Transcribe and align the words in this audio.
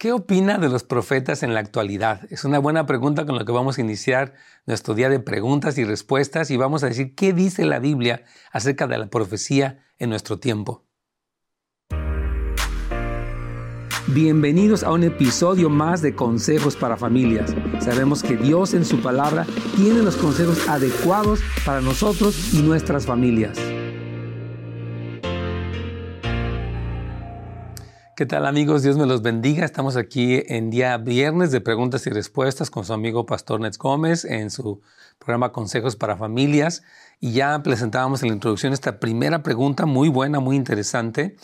¿Qué 0.00 0.12
opina 0.12 0.56
de 0.56 0.70
los 0.70 0.82
profetas 0.82 1.42
en 1.42 1.52
la 1.52 1.60
actualidad? 1.60 2.22
Es 2.30 2.46
una 2.46 2.58
buena 2.58 2.86
pregunta 2.86 3.26
con 3.26 3.36
la 3.36 3.44
que 3.44 3.52
vamos 3.52 3.76
a 3.76 3.82
iniciar 3.82 4.32
nuestro 4.64 4.94
día 4.94 5.10
de 5.10 5.20
preguntas 5.20 5.76
y 5.76 5.84
respuestas 5.84 6.50
y 6.50 6.56
vamos 6.56 6.82
a 6.82 6.86
decir 6.86 7.14
qué 7.14 7.34
dice 7.34 7.66
la 7.66 7.80
Biblia 7.80 8.24
acerca 8.50 8.86
de 8.86 8.96
la 8.96 9.08
profecía 9.10 9.84
en 9.98 10.08
nuestro 10.08 10.38
tiempo. 10.38 10.86
Bienvenidos 14.06 14.84
a 14.84 14.90
un 14.90 15.04
episodio 15.04 15.68
más 15.68 16.00
de 16.00 16.14
Consejos 16.14 16.76
para 16.76 16.96
Familias. 16.96 17.54
Sabemos 17.80 18.22
que 18.22 18.38
Dios 18.38 18.72
en 18.72 18.86
su 18.86 19.02
palabra 19.02 19.46
tiene 19.76 20.00
los 20.00 20.16
consejos 20.16 20.66
adecuados 20.66 21.40
para 21.66 21.82
nosotros 21.82 22.54
y 22.54 22.62
nuestras 22.62 23.04
familias. 23.04 23.58
¿Qué 28.20 28.26
tal 28.26 28.44
amigos? 28.44 28.82
Dios 28.82 28.98
me 28.98 29.06
los 29.06 29.22
bendiga. 29.22 29.64
Estamos 29.64 29.96
aquí 29.96 30.42
en 30.46 30.68
día 30.68 30.98
viernes 30.98 31.52
de 31.52 31.62
preguntas 31.62 32.06
y 32.06 32.10
respuestas 32.10 32.68
con 32.68 32.84
su 32.84 32.92
amigo 32.92 33.24
Pastor 33.24 33.62
Nets 33.62 33.78
Gómez 33.78 34.26
en 34.26 34.50
su 34.50 34.82
programa 35.18 35.52
Consejos 35.52 35.96
para 35.96 36.18
Familias. 36.18 36.82
Y 37.18 37.32
ya 37.32 37.62
presentábamos 37.62 38.22
en 38.22 38.28
la 38.28 38.34
introducción 38.34 38.74
esta 38.74 39.00
primera 39.00 39.42
pregunta 39.42 39.86
muy 39.86 40.10
buena, 40.10 40.38
muy 40.38 40.56
interesante 40.56 41.36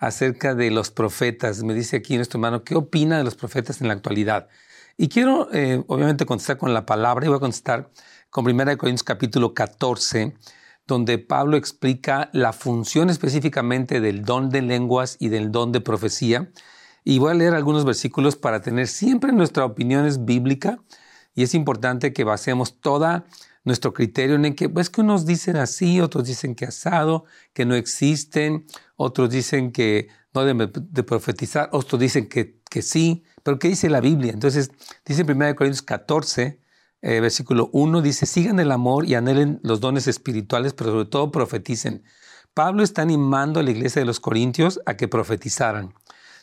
acerca 0.00 0.56
de 0.56 0.72
los 0.72 0.90
profetas. 0.90 1.62
Me 1.62 1.72
dice 1.72 1.98
aquí 1.98 2.16
nuestro 2.16 2.38
hermano, 2.38 2.64
¿qué 2.64 2.74
opina 2.74 3.16
de 3.16 3.22
los 3.22 3.36
profetas 3.36 3.80
en 3.80 3.86
la 3.86 3.94
actualidad? 3.94 4.48
Y 4.96 5.10
quiero 5.10 5.48
eh, 5.52 5.84
obviamente 5.86 6.26
contestar 6.26 6.58
con 6.58 6.74
la 6.74 6.84
palabra 6.84 7.26
y 7.26 7.28
voy 7.28 7.36
a 7.36 7.40
contestar 7.40 7.90
con 8.30 8.44
1 8.44 8.76
Corintios 8.76 9.04
capítulo 9.04 9.54
14 9.54 10.34
donde 10.86 11.18
Pablo 11.18 11.56
explica 11.56 12.30
la 12.32 12.52
función 12.52 13.10
específicamente 13.10 14.00
del 14.00 14.24
don 14.24 14.50
de 14.50 14.62
lenguas 14.62 15.16
y 15.18 15.28
del 15.28 15.50
don 15.50 15.72
de 15.72 15.80
profecía. 15.80 16.50
Y 17.04 17.18
voy 17.18 17.32
a 17.32 17.34
leer 17.34 17.54
algunos 17.54 17.84
versículos 17.84 18.36
para 18.36 18.60
tener 18.60 18.88
siempre 18.88 19.32
nuestra 19.32 19.64
opinión 19.64 20.06
es 20.06 20.24
bíblica 20.24 20.78
y 21.34 21.42
es 21.42 21.54
importante 21.54 22.12
que 22.12 22.24
basemos 22.24 22.80
toda 22.80 23.26
nuestro 23.64 23.92
criterio 23.94 24.36
en 24.36 24.54
que, 24.54 24.68
pues 24.68 24.90
que 24.90 25.00
unos 25.00 25.26
dicen 25.26 25.56
así, 25.56 26.00
otros 26.00 26.26
dicen 26.26 26.54
que 26.54 26.66
asado, 26.66 27.24
que 27.52 27.64
no 27.64 27.74
existen, 27.74 28.66
otros 28.96 29.30
dicen 29.30 29.72
que 29.72 30.08
no 30.34 30.44
deben 30.44 30.70
de 30.74 31.02
profetizar, 31.02 31.70
otros 31.72 32.00
dicen 32.00 32.28
que, 32.28 32.60
que 32.70 32.82
sí, 32.82 33.24
pero 33.42 33.58
¿qué 33.58 33.68
dice 33.68 33.88
la 33.88 34.00
Biblia? 34.00 34.32
Entonces, 34.32 34.70
dice 35.04 35.22
en 35.22 35.30
1 35.30 35.56
Corintios 35.56 35.82
14, 35.82 36.60
eh, 37.06 37.20
versículo 37.20 37.68
1 37.74 38.00
dice, 38.00 38.24
sigan 38.24 38.58
el 38.60 38.72
amor 38.72 39.04
y 39.04 39.14
anhelen 39.14 39.60
los 39.62 39.80
dones 39.80 40.08
espirituales, 40.08 40.72
pero 40.72 40.90
sobre 40.90 41.04
todo 41.04 41.30
profeticen. 41.30 42.02
Pablo 42.54 42.82
está 42.82 43.02
animando 43.02 43.60
a 43.60 43.62
la 43.62 43.72
iglesia 43.72 44.00
de 44.00 44.06
los 44.06 44.20
Corintios 44.20 44.80
a 44.86 44.96
que 44.96 45.06
profetizaran. 45.06 45.92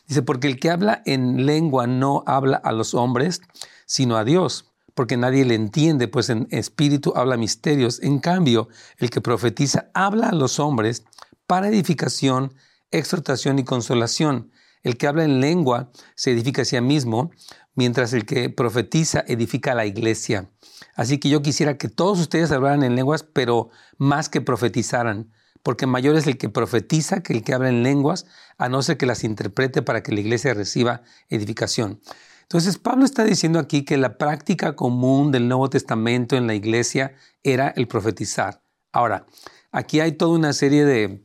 Dice, 0.06 0.22
porque 0.22 0.46
el 0.46 0.60
que 0.60 0.70
habla 0.70 1.02
en 1.04 1.46
lengua 1.46 1.88
no 1.88 2.22
habla 2.28 2.58
a 2.58 2.70
los 2.70 2.94
hombres, 2.94 3.42
sino 3.86 4.16
a 4.16 4.22
Dios, 4.22 4.70
porque 4.94 5.16
nadie 5.16 5.44
le 5.44 5.56
entiende, 5.56 6.06
pues 6.06 6.30
en 6.30 6.46
espíritu 6.52 7.12
habla 7.16 7.36
misterios. 7.36 8.00
En 8.00 8.20
cambio, 8.20 8.68
el 8.98 9.10
que 9.10 9.20
profetiza 9.20 9.90
habla 9.94 10.28
a 10.28 10.34
los 10.34 10.60
hombres 10.60 11.02
para 11.48 11.66
edificación, 11.66 12.54
exhortación 12.92 13.58
y 13.58 13.64
consolación. 13.64 14.52
El 14.84 14.96
que 14.96 15.08
habla 15.08 15.24
en 15.24 15.40
lengua 15.40 15.90
se 16.14 16.30
edifica 16.30 16.62
a 16.62 16.64
sí 16.64 16.80
mismo, 16.80 17.32
mientras 17.74 18.12
el 18.12 18.26
que 18.26 18.50
profetiza 18.50 19.24
edifica 19.26 19.74
la 19.74 19.86
iglesia. 19.86 20.50
Así 20.94 21.18
que 21.18 21.28
yo 21.28 21.42
quisiera 21.42 21.78
que 21.78 21.88
todos 21.88 22.20
ustedes 22.20 22.52
hablaran 22.52 22.82
en 22.82 22.96
lenguas, 22.96 23.22
pero 23.22 23.70
más 23.98 24.28
que 24.28 24.40
profetizaran, 24.40 25.32
porque 25.62 25.86
mayor 25.86 26.16
es 26.16 26.26
el 26.26 26.36
que 26.36 26.48
profetiza 26.48 27.22
que 27.22 27.32
el 27.32 27.44
que 27.44 27.54
habla 27.54 27.68
en 27.68 27.82
lenguas, 27.82 28.26
a 28.58 28.68
no 28.68 28.82
ser 28.82 28.96
que 28.96 29.06
las 29.06 29.24
interprete 29.24 29.82
para 29.82 30.02
que 30.02 30.12
la 30.12 30.20
iglesia 30.20 30.54
reciba 30.54 31.02
edificación. 31.28 32.00
Entonces 32.42 32.76
Pablo 32.78 33.04
está 33.04 33.24
diciendo 33.24 33.58
aquí 33.58 33.84
que 33.84 33.96
la 33.96 34.18
práctica 34.18 34.76
común 34.76 35.32
del 35.32 35.48
Nuevo 35.48 35.70
Testamento 35.70 36.36
en 36.36 36.46
la 36.46 36.54
iglesia 36.54 37.14
era 37.42 37.68
el 37.68 37.88
profetizar. 37.88 38.62
Ahora, 38.92 39.26
aquí 39.70 40.00
hay 40.00 40.12
toda 40.12 40.32
una 40.32 40.52
serie 40.52 40.84
de, 40.84 41.24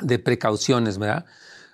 de 0.00 0.18
precauciones, 0.18 0.98
¿verdad? 0.98 1.26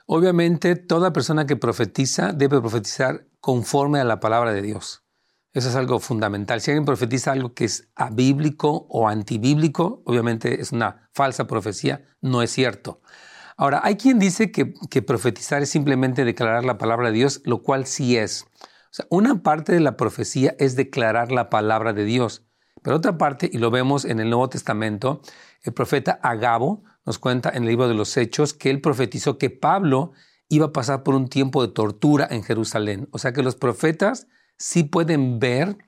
Obviamente, 0.07 0.77
toda 0.77 1.13
persona 1.13 1.47
que 1.47 1.57
profetiza 1.57 2.33
debe 2.33 2.61
profetizar 2.61 3.27
conforme 3.41 3.99
a 3.99 4.05
la 4.05 4.21
palabra 4.21 4.53
de 4.53 4.63
Dios. 4.63 5.05
Eso 5.53 5.69
es 5.69 5.75
algo 5.75 5.99
fundamental. 5.99 6.61
Si 6.61 6.71
alguien 6.71 6.85
profetiza 6.85 7.33
algo 7.33 7.55
que 7.55 7.65
es 7.65 7.91
abíblico 7.97 8.87
o 8.89 9.09
antibíblico, 9.09 10.03
obviamente 10.05 10.61
es 10.61 10.71
una 10.71 11.09
falsa 11.13 11.47
profecía, 11.47 12.05
no 12.21 12.43
es 12.43 12.53
cierto. 12.53 13.01
Ahora, 13.57 13.81
hay 13.83 13.97
quien 13.97 14.19
dice 14.19 14.53
que, 14.53 14.75
que 14.91 15.03
profetizar 15.03 15.63
es 15.63 15.71
simplemente 15.71 16.25
declarar 16.25 16.65
la 16.65 16.79
palabra 16.79 17.09
de 17.09 17.15
Dios, 17.15 17.41
lo 17.45 17.63
cual 17.63 17.87
sí 17.87 18.17
es. 18.17 18.47
O 18.63 18.95
sea, 18.97 19.07
una 19.11 19.43
parte 19.43 19.73
de 19.73 19.81
la 19.81 19.97
profecía 19.97 20.55
es 20.59 20.77
declarar 20.77 21.33
la 21.33 21.51
palabra 21.51 21.93
de 21.95 22.05
Dios, 22.05 22.47
pero 22.83 22.97
otra 22.97 23.19
parte, 23.19 23.51
y 23.53 23.59
lo 23.59 23.73
vemos 23.73 24.05
en 24.05 24.21
el 24.21 24.31
Nuevo 24.31 24.49
Testamento, 24.49 25.21
el 25.63 25.73
profeta 25.73 26.21
Agabo 26.23 26.85
nos 27.07 27.19
cuenta 27.19 27.51
en 27.51 27.63
el 27.63 27.71
libro 27.71 27.89
de 27.89 27.95
los 27.95 28.17
Hechos 28.17 28.53
que 28.53 28.69
él 28.69 28.81
profetizó 28.81 29.39
que 29.39 29.49
Pablo 29.49 30.13
iba 30.49 30.67
a 30.67 30.73
pasar 30.73 31.03
por 31.03 31.15
un 31.15 31.29
tiempo 31.29 31.67
de 31.67 31.73
tortura 31.73 32.27
en 32.31 32.43
Jerusalén. 32.43 33.09
O 33.13 33.19
sea 33.19 33.33
que 33.33 33.43
los 33.43 33.57
profetas 33.57 34.27
sí 34.59 34.85
pueden 34.85 35.39
ver 35.39 35.79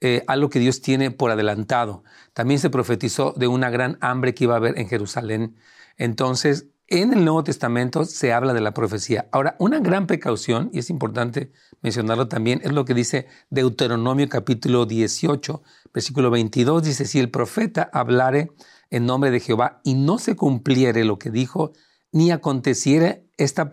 eh, 0.00 0.22
algo 0.28 0.48
que 0.48 0.60
Dios 0.60 0.80
tiene 0.80 1.10
por 1.10 1.30
adelantado. 1.30 2.04
También 2.32 2.60
se 2.60 2.70
profetizó 2.70 3.32
de 3.36 3.48
una 3.48 3.70
gran 3.70 3.98
hambre 4.00 4.34
que 4.34 4.44
iba 4.44 4.54
a 4.54 4.58
haber 4.58 4.78
en 4.78 4.88
Jerusalén. 4.88 5.56
Entonces, 5.96 6.68
en 6.86 7.12
el 7.12 7.24
Nuevo 7.24 7.44
Testamento 7.44 8.04
se 8.04 8.32
habla 8.32 8.54
de 8.54 8.60
la 8.60 8.72
profecía. 8.72 9.28
Ahora, 9.32 9.56
una 9.58 9.80
gran 9.80 10.06
precaución, 10.06 10.70
y 10.72 10.78
es 10.78 10.88
importante 10.88 11.52
mencionarlo 11.82 12.28
también, 12.28 12.60
es 12.64 12.72
lo 12.72 12.84
que 12.84 12.94
dice 12.94 13.26
Deuteronomio 13.50 14.28
capítulo 14.28 14.86
18, 14.86 15.62
versículo 15.92 16.30
22, 16.30 16.82
dice, 16.84 17.04
si 17.04 17.18
el 17.18 17.30
profeta 17.30 17.90
hablare 17.92 18.52
en 18.90 19.06
nombre 19.06 19.30
de 19.30 19.40
Jehová 19.40 19.80
y 19.84 19.94
no 19.94 20.18
se 20.18 20.36
cumpliere 20.36 21.04
lo 21.04 21.18
que 21.18 21.30
dijo, 21.30 21.72
ni 22.12 22.30
aconteciere 22.30 23.28
esta, 23.36 23.70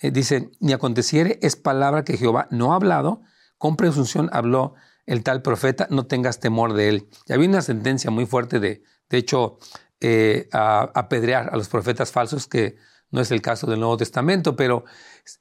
eh, 0.00 0.10
dice, 0.10 0.50
ni 0.60 0.72
aconteciere 0.72 1.38
es 1.42 1.56
palabra 1.56 2.04
que 2.04 2.16
Jehová 2.16 2.48
no 2.50 2.72
ha 2.72 2.76
hablado, 2.76 3.22
con 3.56 3.76
presunción 3.76 4.28
habló 4.32 4.74
el 5.06 5.22
tal 5.22 5.42
profeta, 5.42 5.86
no 5.90 6.06
tengas 6.06 6.38
temor 6.38 6.74
de 6.74 6.88
él. 6.88 7.08
Y 7.26 7.32
había 7.32 7.48
una 7.48 7.62
sentencia 7.62 8.10
muy 8.10 8.26
fuerte 8.26 8.60
de, 8.60 8.82
de 9.08 9.18
hecho, 9.18 9.58
eh, 10.00 10.48
a, 10.52 10.90
apedrear 10.94 11.48
a 11.52 11.56
los 11.56 11.68
profetas 11.68 12.12
falsos, 12.12 12.46
que 12.46 12.76
no 13.10 13.20
es 13.22 13.30
el 13.30 13.40
caso 13.40 13.66
del 13.66 13.80
Nuevo 13.80 13.96
Testamento, 13.96 14.54
pero 14.54 14.84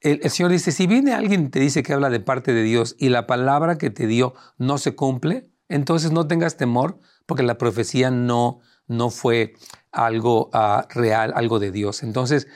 el, 0.02 0.22
el, 0.24 0.30
Señor 0.32 0.52
dice, 0.52 0.72
si 0.72 0.88
viene 0.88 1.14
alguien 1.14 1.46
y 1.46 1.50
te 1.50 1.60
dice 1.60 1.84
que 1.84 1.94
habla 1.94 2.10
de 2.10 2.22
parte 2.22 2.54
de 2.54 2.64
Dios 2.64 2.96
y 2.98 3.10
la 3.10 3.28
palabra 3.28 3.78
que 3.78 3.90
te 3.90 4.08
dio 4.08 4.34
no 4.58 4.78
se 4.78 4.96
cumple, 4.96 5.52
entonces 5.68 6.12
no 6.12 6.28
tengas 6.28 6.56
temor 6.56 6.98
porque 7.26 7.44
la 7.44 7.58
profecía 7.58 8.10
no, 8.10 8.62
no 8.88 9.10
fue 9.10 9.54
algo 9.92 10.50
uh, 10.54 10.82
real, 10.90 11.34
algo 11.36 11.60
de 11.60 11.72
Dios. 11.72 12.04
Entonces, 12.04 12.48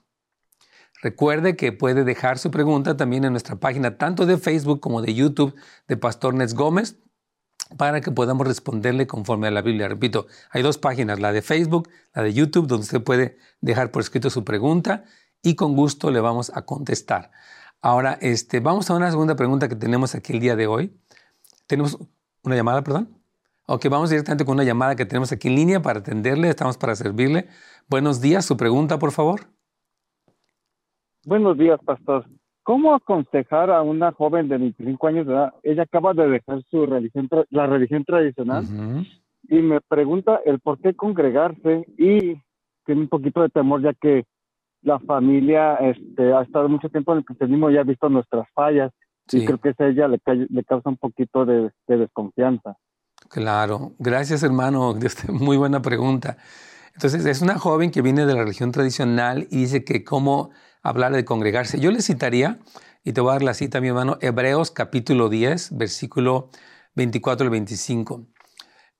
Recuerde 1.01 1.55
que 1.55 1.71
puede 1.71 2.03
dejar 2.03 2.39
su 2.39 2.49
pregunta 2.49 2.97
también 2.97 3.25
en 3.25 3.33
nuestra 3.33 3.57
página, 3.57 3.97
tanto 3.97 4.25
de 4.25 4.37
Facebook 4.37 4.79
como 4.79 5.01
de 5.01 5.13
YouTube 5.13 5.53
de 5.87 5.97
Pastor 5.97 6.33
Nes 6.33 6.55
Gómez 6.55 6.97
para 7.77 8.01
que 8.01 8.11
podamos 8.11 8.47
responderle 8.47 9.07
conforme 9.07 9.47
a 9.47 9.51
la 9.51 9.61
Biblia. 9.61 9.87
Repito, 9.87 10.27
hay 10.51 10.61
dos 10.61 10.77
páginas, 10.77 11.19
la 11.19 11.31
de 11.31 11.41
Facebook, 11.41 11.89
la 12.13 12.23
de 12.23 12.33
YouTube, 12.33 12.67
donde 12.67 12.83
usted 12.83 13.03
puede 13.03 13.37
dejar 13.61 13.91
por 13.91 14.01
escrito 14.01 14.29
su 14.29 14.43
pregunta 14.43 15.03
y 15.41 15.55
con 15.55 15.75
gusto 15.75 16.11
le 16.11 16.19
vamos 16.19 16.51
a 16.55 16.63
contestar. 16.63 17.31
Ahora, 17.81 18.17
este, 18.21 18.59
vamos 18.59 18.89
a 18.89 18.95
una 18.95 19.11
segunda 19.11 19.35
pregunta 19.35 19.67
que 19.67 19.75
tenemos 19.75 20.15
aquí 20.15 20.33
el 20.33 20.39
día 20.39 20.55
de 20.55 20.67
hoy. 20.67 20.97
¿Tenemos 21.67 21.97
una 22.43 22.55
llamada, 22.55 22.83
perdón? 22.83 23.15
Ok, 23.67 23.87
vamos 23.89 24.11
directamente 24.11 24.45
con 24.45 24.55
una 24.55 24.63
llamada 24.63 24.95
que 24.95 25.05
tenemos 25.05 25.31
aquí 25.31 25.47
en 25.47 25.55
línea 25.55 25.81
para 25.81 25.99
atenderle, 25.99 26.49
estamos 26.49 26.77
para 26.77 26.95
servirle. 26.95 27.47
Buenos 27.87 28.21
días, 28.21 28.45
su 28.45 28.57
pregunta, 28.57 28.99
por 28.99 29.11
favor. 29.11 29.47
Buenos 31.25 31.57
días, 31.57 31.79
pastor. 31.83 32.27
¿Cómo 32.65 32.95
aconsejar 32.95 33.69
a 33.69 33.83
una 33.83 34.11
joven 34.11 34.49
de 34.49 34.57
25 34.57 35.07
años 35.07 35.27
de 35.27 35.33
edad? 35.33 35.53
Ella 35.61 35.83
acaba 35.83 36.15
de 36.15 36.27
dejar 36.27 36.63
su 36.71 36.87
religión, 36.87 37.29
la 37.51 37.67
religión 37.67 38.03
tradicional 38.03 38.65
y 39.47 39.61
me 39.61 39.81
pregunta 39.81 40.41
el 40.43 40.59
por 40.59 40.79
qué 40.79 40.95
congregarse 40.95 41.85
y 41.95 42.41
tiene 42.83 43.01
un 43.01 43.07
poquito 43.07 43.43
de 43.43 43.49
temor 43.49 43.83
ya 43.83 43.93
que 43.93 44.25
la 44.81 44.97
familia 44.97 45.75
este, 45.75 46.33
ha 46.33 46.41
estado 46.41 46.67
mucho 46.67 46.89
tiempo 46.89 47.11
en 47.11 47.19
el 47.19 47.25
cristianismo 47.25 47.69
y 47.69 47.77
ha 47.77 47.83
visto 47.83 48.09
nuestras 48.09 48.47
fallas 48.55 48.91
y 49.31 49.45
creo 49.45 49.59
que 49.59 49.75
a 49.77 49.87
ella 49.87 50.07
le, 50.07 50.19
le 50.49 50.63
causa 50.63 50.89
un 50.89 50.97
poquito 50.97 51.45
de, 51.45 51.71
desconfianza. 51.85 52.77
Claro, 53.29 53.91
gracias 53.99 54.41
hermano, 54.41 54.95
muy 55.29 55.57
buena 55.57 55.83
pregunta. 55.83 56.37
Entonces 56.95 57.27
es 57.27 57.43
una 57.43 57.59
joven 57.59 57.91
que 57.91 58.01
viene 58.01 58.25
de 58.25 58.33
la 58.33 58.41
religión 58.41 58.71
tradicional 58.71 59.45
y 59.51 59.57
dice 59.57 59.83
que 59.83 60.03
cómo 60.03 60.49
hablar 60.85 61.13
de 61.13 61.25
congregarse. 61.25 61.79
Yo 61.79 61.89
le 61.89 62.01
citaría, 62.01 62.59
y 63.03 63.13
te 63.13 63.19
voy 63.19 63.31
a 63.31 63.33
dar 63.33 63.41
la 63.41 63.55
cita, 63.55 63.81
mi 63.81 63.87
hermano, 63.87 64.19
Hebreos 64.21 64.69
capítulo 64.69 65.29
10, 65.29 65.77
versículo 65.77 66.51
24 66.93 67.45
al 67.45 67.49
25. 67.49 68.27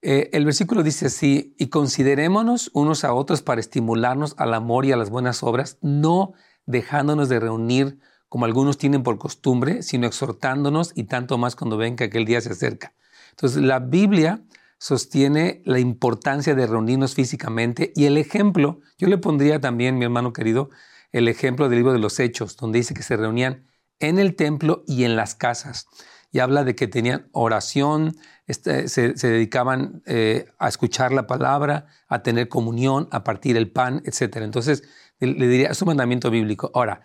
Eh, 0.02 0.32
el 0.34 0.46
versículo 0.46 0.82
dice 0.82 1.06
así, 1.06 1.56
y 1.60 1.68
considerémonos 1.68 2.72
unos 2.74 3.04
a 3.04 3.14
otros 3.14 3.44
para 3.44 3.62
estimularnos 3.62 4.34
al 4.38 4.56
amor 4.56 4.86
y 4.86 4.94
a 4.94 4.98
las 4.98 5.12
buenas 5.12 5.44
obras, 5.44 5.78
no 5.82 6.34
dejándonos 6.66 7.30
de 7.30 7.40
reunir 7.40 8.00
como 8.30 8.46
algunos 8.46 8.80
tienen 8.80 9.04
por 9.04 9.20
costumbre, 9.20 9.84
sino 9.84 10.08
exhortándonos 10.08 10.92
y 10.96 11.04
tanto 11.04 11.38
más 11.38 11.56
cuando 11.56 11.78
ven 11.78 11.96
que 11.96 12.06
aquel 12.06 12.26
día 12.26 12.42
se 12.42 12.52
acerca. 12.52 12.96
Entonces, 13.30 13.62
la 13.62 13.78
Biblia 13.78 14.44
sostiene 14.80 15.62
la 15.66 15.78
importancia 15.78 16.56
de 16.56 16.66
reunirnos 16.66 17.14
físicamente 17.14 17.94
y 17.96 18.06
el 18.06 18.18
ejemplo, 18.18 18.80
yo 18.98 19.08
le 19.08 19.20
pondría 19.20 19.62
también, 19.62 20.00
mi 20.00 20.06
hermano 20.06 20.34
querido, 20.34 20.70
el 21.18 21.30
ejemplo 21.30 21.70
del 21.70 21.80
libro 21.80 21.94
de 21.94 22.00
los 22.00 22.20
Hechos, 22.20 22.58
donde 22.58 22.80
dice 22.80 22.94
que 22.94 23.02
se 23.02 23.16
reunían 23.16 23.68
en 24.00 24.20
el 24.20 24.36
templo 24.36 24.84
y 24.86 25.06
en 25.06 25.16
las 25.16 25.34
casas 25.34 25.88
y 26.30 26.40
habla 26.40 26.66
de 26.66 26.76
que 26.76 26.90
tenían 26.90 27.30
oración, 27.32 28.18
este, 28.48 28.90
se, 28.90 29.14
dedicaban 29.14 30.04
eh, 30.06 30.48
a 30.60 30.68
escuchar 30.68 31.14
la 31.14 31.28
palabra, 31.28 31.88
a 32.10 32.22
tener 32.22 32.50
comunión, 32.50 33.08
a 33.12 33.24
partir 33.24 33.56
el 33.56 33.72
pan, 33.72 34.02
etc. 34.04 34.40
Entonces, 34.42 34.84
le 35.22 35.48
diría, 35.48 35.70
es 35.70 35.82
un 35.82 35.88
mandamiento 35.88 36.30
bíblico. 36.30 36.72
Ahora, 36.74 37.04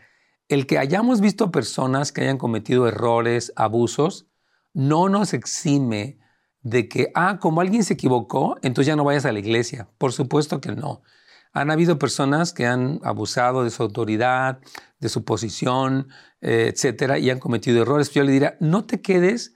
el 0.48 0.66
que 0.66 0.78
hayamos 0.78 1.20
visto 1.20 1.52
personas 1.52 2.10
que 2.10 2.22
hayan 2.22 2.38
cometido 2.38 2.88
errores, 2.88 3.52
abusos, 3.54 4.26
no 4.74 5.08
nos 5.08 5.32
exime 5.32 6.18
de 6.62 6.88
que, 6.88 7.12
ah, 7.14 7.38
como 7.40 7.60
alguien 7.60 7.84
se 7.84 7.94
equivocó, 7.94 8.56
entonces 8.62 8.88
ya 8.88 8.96
no 8.96 9.04
vayas 9.04 9.26
a 9.26 9.32
la 9.32 9.38
iglesia. 9.38 9.88
Por 9.96 10.12
supuesto 10.12 10.60
que 10.60 10.72
no. 10.72 11.02
Han 11.52 11.70
habido 11.70 11.98
personas 11.98 12.52
que 12.52 12.66
han 12.66 13.00
abusado 13.02 13.64
de 13.64 13.70
su 13.70 13.82
autoridad, 13.82 14.60
de 14.98 15.08
su 15.08 15.24
posición, 15.24 16.08
eh, 16.40 16.70
etcétera, 16.72 17.18
y 17.18 17.30
han 17.30 17.38
cometido 17.38 17.82
errores. 17.82 18.10
Yo 18.10 18.22
le 18.22 18.32
diría, 18.32 18.56
no 18.60 18.84
te 18.84 19.00
quedes 19.00 19.54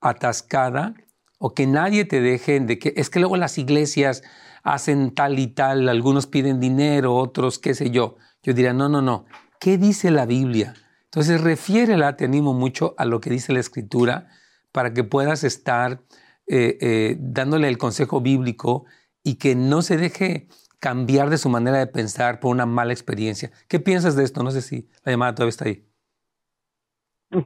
atascada 0.00 0.94
o 1.38 1.54
que 1.54 1.66
nadie 1.66 2.04
te 2.04 2.20
deje 2.20 2.60
de 2.60 2.78
que 2.78 2.94
es 2.96 3.10
que 3.10 3.20
luego 3.20 3.36
las 3.36 3.58
iglesias 3.58 4.22
hacen 4.62 5.14
tal 5.14 5.38
y 5.38 5.48
tal, 5.48 5.88
algunos 5.88 6.26
piden 6.26 6.60
dinero, 6.60 7.14
otros 7.14 7.58
qué 7.58 7.74
sé 7.74 7.90
yo. 7.90 8.16
Yo 8.42 8.52
diría, 8.52 8.72
no, 8.72 8.88
no, 8.88 9.02
no. 9.02 9.26
¿Qué 9.60 9.78
dice 9.78 10.10
la 10.10 10.26
Biblia? 10.26 10.74
Entonces, 11.04 11.40
refiérela, 11.40 12.16
te 12.16 12.24
animo 12.24 12.54
mucho 12.54 12.94
a 12.98 13.04
lo 13.04 13.20
que 13.20 13.30
dice 13.30 13.52
la 13.52 13.60
Escritura 13.60 14.28
para 14.72 14.92
que 14.92 15.04
puedas 15.04 15.44
estar 15.44 16.02
eh, 16.46 16.76
eh, 16.80 17.16
dándole 17.20 17.68
el 17.68 17.78
consejo 17.78 18.20
bíblico 18.20 18.84
y 19.22 19.36
que 19.36 19.54
no 19.54 19.80
se 19.82 19.96
deje 19.96 20.48
cambiar 20.84 21.30
de 21.30 21.38
su 21.38 21.48
manera 21.48 21.78
de 21.78 21.86
pensar 21.86 22.40
por 22.40 22.50
una 22.50 22.66
mala 22.66 22.92
experiencia. 22.92 23.50
¿Qué 23.70 23.80
piensas 23.80 24.16
de 24.16 24.22
esto? 24.22 24.42
No 24.42 24.50
sé 24.50 24.60
si 24.60 24.86
la 25.02 25.12
llamada 25.12 25.34
todavía 25.34 25.48
está 25.48 25.64
ahí. 25.64 25.82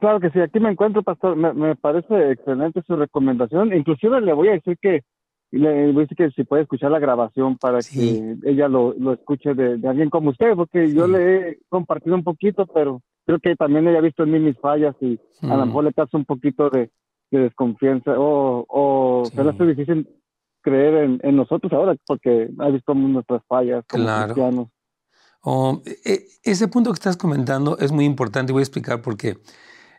Claro 0.00 0.18
que 0.18 0.30
sí, 0.30 0.40
aquí 0.40 0.58
me 0.58 0.72
encuentro, 0.72 1.04
pastor. 1.04 1.36
Me, 1.36 1.76
parece 1.76 2.32
excelente 2.32 2.82
su 2.84 2.96
recomendación. 2.96 3.72
Inclusive 3.72 4.20
le 4.22 4.32
voy 4.32 4.48
a 4.48 4.52
decir 4.54 4.76
que 4.82 5.04
le 5.52 5.92
voy 5.92 5.98
a 5.98 6.06
decir 6.06 6.16
que 6.16 6.30
si 6.32 6.42
puede 6.42 6.62
escuchar 6.62 6.90
la 6.90 6.98
grabación 6.98 7.56
para 7.58 7.78
que 7.78 8.36
ella 8.42 8.66
lo, 8.66 8.92
escuche 9.12 9.54
de, 9.54 9.88
alguien 9.88 10.10
como 10.10 10.30
usted, 10.30 10.56
porque 10.56 10.92
yo 10.92 11.06
le 11.06 11.38
he 11.38 11.58
compartido 11.68 12.16
un 12.16 12.24
poquito, 12.24 12.66
pero 12.66 13.02
creo 13.24 13.38
que 13.38 13.54
también 13.54 13.86
ella 13.86 13.98
ha 13.98 14.02
visto 14.02 14.24
en 14.24 14.32
mí 14.32 14.40
mis 14.40 14.58
fallas 14.58 14.96
y 15.00 15.16
a 15.42 15.56
lo 15.56 15.64
mejor 15.64 15.84
le 15.84 15.92
causa 15.92 16.16
un 16.16 16.24
poquito 16.24 16.70
de, 16.70 16.90
desconfianza 17.30 18.18
o, 18.18 18.66
o 18.68 19.24
se 19.26 19.44
le 19.44 19.50
hace 19.50 19.64
difícil 19.64 20.08
creer 20.68 21.18
en, 21.22 21.36
nosotros 21.36 21.72
ahora 21.72 21.96
porque 22.06 22.50
ha 22.58 22.68
visto 22.68 22.94
nuestras 22.94 23.42
fallas 23.46 23.84
como 23.88 24.06
cristianos. 24.24 24.68
Oh, 25.40 25.82
e, 25.84 26.26
ese 26.42 26.68
punto 26.68 26.90
que 26.90 26.96
estás 26.96 27.16
comentando 27.16 27.78
es 27.78 27.92
muy 27.92 28.04
importante 28.04 28.52
y 28.52 28.54
voy 28.54 28.60
a 28.60 28.64
explicar 28.64 29.02
por 29.02 29.16
qué. 29.16 29.38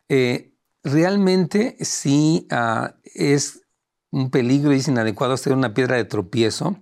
Eh, 0.10 0.54
realmente 0.84 1.76
sí 1.80 2.48
ah, 2.52 2.96
es 3.04 3.66
un 4.12 4.32
peligro 4.32 4.74
y 4.74 4.78
es 4.78 4.88
inadecuado 4.88 5.34
hacer 5.34 5.54
una 5.54 5.74
piedra 5.74 5.96
de 5.96 6.06
tropiezo 6.06 6.78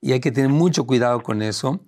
y 0.00 0.12
hay 0.12 0.20
que 0.20 0.32
tener 0.32 0.50
mucho 0.50 0.86
cuidado 0.86 1.22
con 1.22 1.42
eso 1.42 1.80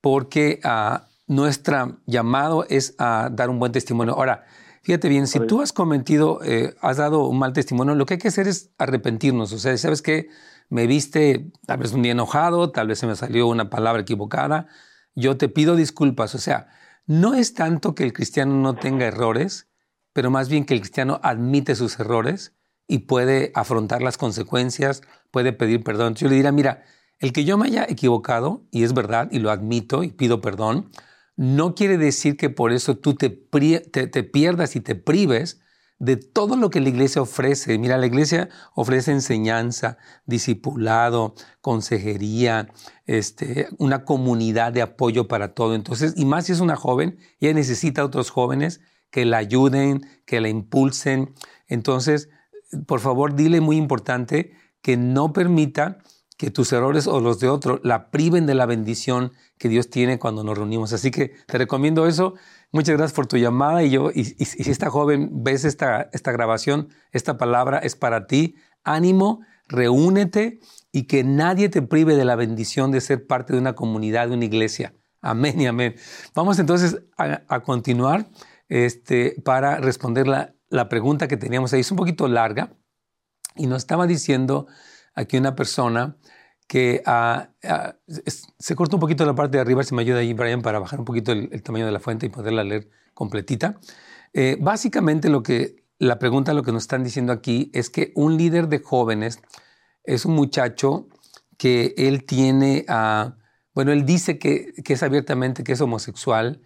porque 0.00 0.60
uh, 0.64 0.98
nuestro 1.26 1.98
llamado 2.06 2.64
es 2.68 2.94
a 2.98 3.28
dar 3.32 3.50
un 3.50 3.58
buen 3.58 3.72
testimonio. 3.72 4.14
Ahora, 4.14 4.44
Fíjate 4.86 5.08
bien, 5.08 5.26
si 5.26 5.40
tú 5.40 5.62
has 5.62 5.72
cometido, 5.72 6.38
eh, 6.44 6.76
has 6.80 6.98
dado 6.98 7.26
un 7.26 7.40
mal 7.40 7.52
testimonio, 7.52 7.96
lo 7.96 8.06
que 8.06 8.14
hay 8.14 8.18
que 8.18 8.28
hacer 8.28 8.46
es 8.46 8.70
arrepentirnos. 8.78 9.52
O 9.52 9.58
sea, 9.58 9.76
¿sabes 9.76 10.00
qué? 10.00 10.28
Me 10.68 10.86
viste 10.86 11.50
tal 11.66 11.78
vez 11.78 11.92
un 11.92 12.02
día 12.02 12.12
enojado, 12.12 12.70
tal 12.70 12.86
vez 12.86 13.00
se 13.00 13.08
me 13.08 13.16
salió 13.16 13.48
una 13.48 13.68
palabra 13.68 14.02
equivocada. 14.02 14.68
Yo 15.16 15.36
te 15.36 15.48
pido 15.48 15.74
disculpas. 15.74 16.36
O 16.36 16.38
sea, 16.38 16.68
no 17.04 17.34
es 17.34 17.52
tanto 17.52 17.96
que 17.96 18.04
el 18.04 18.12
cristiano 18.12 18.54
no 18.54 18.76
tenga 18.76 19.06
errores, 19.06 19.66
pero 20.12 20.30
más 20.30 20.48
bien 20.48 20.64
que 20.64 20.74
el 20.74 20.80
cristiano 20.82 21.18
admite 21.24 21.74
sus 21.74 21.98
errores 21.98 22.54
y 22.86 22.98
puede 22.98 23.50
afrontar 23.56 24.02
las 24.02 24.16
consecuencias, 24.16 25.02
puede 25.32 25.52
pedir 25.52 25.82
perdón. 25.82 26.14
Yo 26.14 26.28
le 26.28 26.36
diría, 26.36 26.52
mira, 26.52 26.84
el 27.18 27.32
que 27.32 27.44
yo 27.44 27.58
me 27.58 27.66
haya 27.66 27.86
equivocado, 27.88 28.62
y 28.70 28.84
es 28.84 28.94
verdad, 28.94 29.30
y 29.32 29.40
lo 29.40 29.50
admito 29.50 30.04
y 30.04 30.12
pido 30.12 30.40
perdón, 30.40 30.92
no 31.36 31.74
quiere 31.74 31.98
decir 31.98 32.36
que 32.36 32.50
por 32.50 32.72
eso 32.72 32.96
tú 32.96 33.14
te, 33.14 33.30
pierdas 33.30 34.76
y 34.76 34.80
te 34.80 34.94
prives 34.94 35.60
de 35.98 36.16
todo 36.16 36.56
lo 36.56 36.70
que 36.70 36.80
la 36.80 36.88
iglesia 36.88 37.22
ofrece. 37.22 37.78
Mira, 37.78 37.98
la 37.98 38.06
iglesia 38.06 38.48
ofrece 38.74 39.12
enseñanza, 39.12 39.98
discipulado, 40.26 41.34
consejería, 41.60 42.68
este, 43.06 43.68
una 43.78 44.04
comunidad 44.04 44.72
de 44.72 44.82
apoyo 44.82 45.28
para 45.28 45.54
todo. 45.54 45.74
Entonces, 45.74 46.14
y 46.16 46.24
más 46.24 46.46
si 46.46 46.52
es 46.52 46.60
una 46.60 46.76
joven, 46.76 47.18
ella 47.40 47.54
necesita 47.54 48.02
a 48.02 48.06
otros 48.06 48.30
jóvenes 48.30 48.80
que 49.10 49.24
la 49.24 49.38
ayuden, 49.38 50.06
que 50.26 50.40
la 50.40 50.48
impulsen. 50.48 51.34
Entonces, 51.68 52.30
por 52.86 53.00
favor, 53.00 53.34
dile 53.34 53.60
muy 53.60 53.76
importante 53.76 54.52
que 54.82 54.96
no 54.96 55.32
permita 55.32 55.98
que 56.36 56.50
tus 56.50 56.72
errores 56.72 57.06
o 57.06 57.20
los 57.20 57.40
de 57.40 57.48
otro 57.48 57.80
la 57.82 58.10
priven 58.10 58.46
de 58.46 58.54
la 58.54 58.66
bendición 58.66 59.32
que 59.58 59.68
Dios 59.68 59.88
tiene 59.88 60.18
cuando 60.18 60.44
nos 60.44 60.56
reunimos. 60.56 60.92
Así 60.92 61.10
que 61.10 61.34
te 61.46 61.58
recomiendo 61.58 62.06
eso. 62.06 62.34
Muchas 62.72 62.96
gracias 62.96 63.14
por 63.14 63.26
tu 63.26 63.36
llamada 63.38 63.82
y 63.82 63.90
yo, 63.90 64.10
y, 64.14 64.24
si 64.24 64.70
esta 64.70 64.90
joven 64.90 65.30
ves 65.44 65.64
esta, 65.64 66.10
esta 66.12 66.32
grabación, 66.32 66.88
esta 67.12 67.38
palabra 67.38 67.78
es 67.78 67.96
para 67.96 68.26
ti. 68.26 68.56
Ánimo, 68.84 69.40
reúnete 69.66 70.60
y 70.92 71.04
que 71.04 71.24
nadie 71.24 71.68
te 71.68 71.82
prive 71.82 72.16
de 72.16 72.24
la 72.24 72.36
bendición 72.36 72.90
de 72.90 73.00
ser 73.00 73.26
parte 73.26 73.52
de 73.54 73.58
una 73.58 73.74
comunidad, 73.74 74.28
de 74.28 74.34
una 74.34 74.44
iglesia. 74.44 74.94
Amén 75.22 75.60
y 75.60 75.66
amén. 75.66 75.96
Vamos 76.34 76.58
entonces 76.58 76.98
a, 77.16 77.60
continuar 77.60 78.28
este, 78.68 79.40
para 79.44 79.78
responder 79.78 80.28
la, 80.28 80.54
la 80.68 80.88
pregunta 80.88 81.28
que 81.28 81.36
teníamos 81.36 81.72
ahí. 81.72 81.80
Es 81.80 81.90
un 81.90 81.96
poquito 81.96 82.28
larga 82.28 82.76
y 83.56 83.66
nos 83.66 83.78
estaba 83.78 84.06
diciendo 84.06 84.66
aquí 85.16 85.36
una 85.36 85.56
persona 85.56 86.16
que 86.68 87.02
ah, 87.06 87.50
ah, 87.64 87.96
se 88.58 88.74
corta 88.76 88.96
un 88.96 89.00
poquito 89.00 89.24
la 89.24 89.34
parte 89.34 89.56
de 89.56 89.60
arriba, 89.60 89.82
si 89.82 89.94
me 89.94 90.02
ayuda 90.02 90.18
ahí, 90.18 90.32
Brian, 90.32 90.62
para 90.62 90.78
bajar 90.78 90.98
un 90.98 91.04
poquito 91.04 91.32
el, 91.32 91.62
tamaño 91.62 91.86
de 91.86 91.92
la 91.92 92.00
fuente 92.00 92.26
y 92.26 92.28
poderla 92.28 92.62
leer 92.64 92.88
completita. 93.14 93.80
Eh, 94.32 94.56
básicamente 94.60 95.28
lo 95.28 95.42
que 95.42 95.84
la 95.98 96.18
pregunta, 96.18 96.54
lo 96.54 96.62
que 96.62 96.72
nos 96.72 96.84
están 96.84 97.02
diciendo 97.02 97.32
aquí 97.32 97.70
es 97.72 97.88
que 97.88 98.12
un 98.14 98.36
líder 98.36 98.68
de 98.68 98.80
jóvenes 98.80 99.40
es 100.04 100.24
un 100.24 100.34
muchacho 100.34 101.08
que 101.56 101.94
él 101.96 102.24
tiene, 102.24 102.84
a 102.88 103.36
bueno, 103.74 103.92
él 103.92 104.04
dice 104.04 104.38
que, 104.38 104.72
que, 104.84 104.94
es 104.94 105.02
abiertamente 105.02 105.64
que 105.64 105.72
es 105.72 105.80
homosexual 105.80 106.62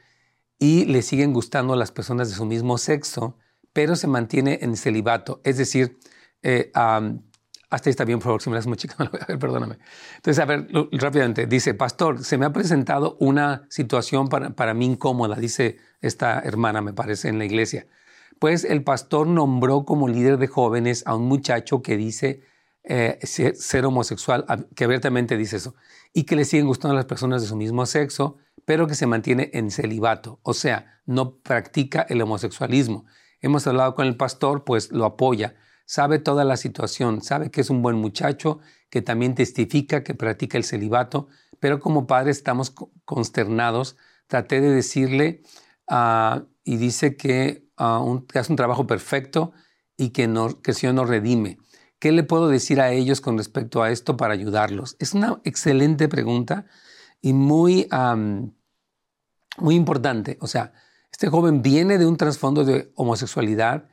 y 0.59 0.85
le 0.87 1.03
siguen 1.03 1.33
gustando 1.33 1.77
las 1.77 1.93
personas 1.93 2.29
de 2.29 2.35
su 2.35 2.45
mismo 2.45 2.79
sexo, 2.79 3.37
pero 3.73 3.97
se 3.97 4.07
mantiene 4.07 4.59
en 4.63 4.77
celibato, 4.77 5.41
es 5.45 5.57
decir, 5.57 5.99
eh, 6.43 6.71
hasta 7.71 7.89
ahí 7.89 7.93
está 7.93 8.05
bien, 8.05 8.19
por 8.19 8.25
favor, 8.25 8.43
si 8.43 8.51
me 8.51 8.57
das 8.57 8.67
muy 8.67 8.77
chica, 8.77 8.97
a 8.99 9.27
ver, 9.27 9.39
perdóname. 9.39 9.79
Entonces, 10.17 10.43
a 10.43 10.45
ver, 10.45 10.69
rápidamente, 10.93 11.47
dice, 11.47 11.73
pastor, 11.75 12.25
se 12.25 12.37
me 12.37 12.45
ha 12.45 12.53
presentado 12.53 13.17
una 13.21 13.67
situación 13.71 14.29
para, 14.29 14.51
para 14.51 14.75
mí 14.75 14.87
incómoda, 14.87 15.37
dice 15.37 15.79
esta 16.01 16.41
hermana, 16.41 16.83
me 16.83 16.93
parece, 16.93 17.29
en 17.29 17.39
la 17.39 17.45
iglesia. 17.45 17.87
Pues 18.41 18.65
el 18.65 18.83
pastor 18.83 19.27
nombró 19.27 19.85
como 19.85 20.09
líder 20.09 20.39
de 20.39 20.49
jóvenes 20.49 21.05
a 21.07 21.15
un 21.15 21.27
muchacho 21.27 21.83
que 21.83 21.97
dice 21.97 22.43
eh, 22.83 23.19
ser, 23.23 23.85
homosexual, 23.85 24.47
que 24.75 24.85
abiertamente 24.85 25.37
dice 25.37 25.57
eso, 25.57 25.75
y 26.13 26.25
que 26.25 26.35
le 26.35 26.45
siguen 26.45 26.67
gustando 26.67 26.95
a 26.95 26.97
las 26.97 27.05
personas 27.05 27.43
de 27.43 27.49
su 27.49 27.55
mismo 27.55 27.87
sexo, 27.87 28.39
pero 28.65 28.87
que 28.87 28.95
se 28.95 29.07
mantiene 29.07 29.51
en 29.53 29.71
celibato, 29.71 30.41
o 30.43 30.55
sea, 30.55 31.01
no 31.07 31.37
practica 31.37 32.07
el 32.09 32.23
homosexualismo. 32.23 33.05
Hemos 33.41 33.67
hablado 33.67 33.95
con 33.95 34.07
el 34.07 34.17
pastor, 34.17 34.65
pues 34.65 34.91
lo 34.91 35.05
apoya 35.05 35.55
sabe 35.91 36.21
toda 36.21 36.45
la 36.45 36.57
situación, 36.57 37.21
sabe 37.21 37.51
que 37.51 37.61
es 37.63 37.69
un 37.69 37.83
buen 37.83 37.97
muchacho, 37.97 38.61
que 38.91 39.03
también 39.03 39.35
testifica, 39.35 40.05
que 40.05 40.15
practica 40.15 40.57
el 40.57 40.63
celibato, 40.63 41.27
pero 41.59 41.81
como 41.81 42.07
padre 42.07 42.31
estamos 42.31 42.73
consternados. 43.05 43.97
Traté 44.29 44.61
de 44.61 44.71
decirle 44.71 45.43
ah, 45.89 46.45
y 46.63 46.77
dice 46.77 47.17
que, 47.17 47.67
ah, 47.77 48.05
hace 48.35 48.53
un 48.53 48.57
trabajo 48.57 48.87
perfecto 48.87 49.51
y 49.97 50.11
que, 50.11 50.33
que 50.63 50.87
el 50.87 50.95
nos 50.95 51.09
redime. 51.09 51.59
¿Qué 51.99 52.13
le 52.13 52.23
puedo 52.23 52.49
decir 52.49 52.81
a 52.81 52.93
ellos 52.93 53.21
con 53.21 53.37
respecto 53.37 53.83
a 53.83 53.91
esto 53.91 54.17
para 54.17 54.33
ayudarlos? 54.33 54.95
Es 55.01 55.13
una 55.13 55.41
excelente 55.43 56.07
pregunta 56.07 56.67
y 57.21 57.33
muy, 57.33 57.89
muy 59.59 59.75
importante. 59.75 60.39
O 60.41 60.47
sea, 60.47 60.73
este 61.11 61.27
joven 61.27 61.63
viene 61.63 61.99
de 61.99 62.07
un 62.07 62.17
trasfondo 62.17 62.65
de 62.65 62.93
homosexualidad. 62.95 63.89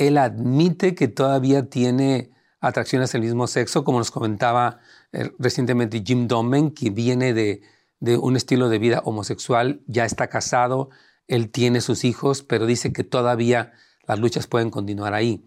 Él 0.00 0.16
admite 0.16 0.94
que 0.94 1.08
todavía 1.08 1.68
tiene 1.68 2.30
atracción 2.60 3.02
hacia 3.02 3.18
el 3.18 3.24
mismo 3.24 3.46
sexo, 3.46 3.84
como 3.84 3.98
nos 3.98 4.10
comentaba 4.10 4.80
eh, 5.12 5.30
recientemente 5.38 6.02
Jim 6.04 6.26
Domen, 6.26 6.70
que 6.70 6.88
viene 6.88 7.34
de, 7.34 7.62
de 8.00 8.16
un 8.16 8.34
estilo 8.34 8.70
de 8.70 8.78
vida 8.78 9.02
homosexual, 9.04 9.82
ya 9.86 10.06
está 10.06 10.28
casado, 10.28 10.88
él 11.28 11.50
tiene 11.50 11.82
sus 11.82 12.04
hijos, 12.04 12.42
pero 12.42 12.64
dice 12.64 12.94
que 12.94 13.04
todavía 13.04 13.72
las 14.06 14.18
luchas 14.18 14.46
pueden 14.46 14.70
continuar 14.70 15.12
ahí. 15.12 15.46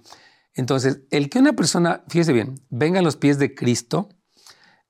Entonces, 0.53 1.01
el 1.10 1.29
que 1.29 1.39
una 1.39 1.53
persona, 1.53 2.03
fíjese 2.07 2.31
bien, 2.31 2.62
venga 2.69 3.00
a 3.00 3.03
los 3.03 3.17
pies 3.17 3.39
de 3.39 3.55
Cristo 3.55 4.10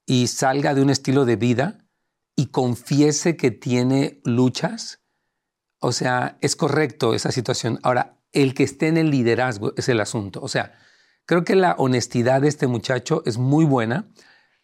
y 0.05 0.27
salga 0.27 0.74
de 0.75 0.82
un 0.82 0.89
estilo 0.89 1.24
de 1.24 1.38
vida 1.38 1.88
y 2.36 2.48
confiese 2.48 3.38
que 3.38 3.51
tiene 3.51 4.20
luchas, 4.25 5.00
o 5.79 5.93
sea, 5.93 6.38
es 6.41 6.58
correcto 6.58 7.13
esa 7.13 7.32
situación. 7.32 7.79
Ahora, 7.82 8.20
el 8.33 8.53
que 8.53 8.63
esté 8.63 8.87
en 8.87 8.97
el 8.97 9.11
liderazgo 9.11 9.73
es 9.77 9.87
el 9.89 10.01
asunto. 10.01 10.41
O 10.41 10.47
sea, 10.47 10.73
creo 11.25 11.43
que 11.43 11.55
la 11.55 11.75
honestidad 11.77 12.41
de 12.41 12.49
este 12.49 12.67
muchacho 12.67 13.23
es 13.25 13.37
muy 13.37 13.65
buena 13.65 14.09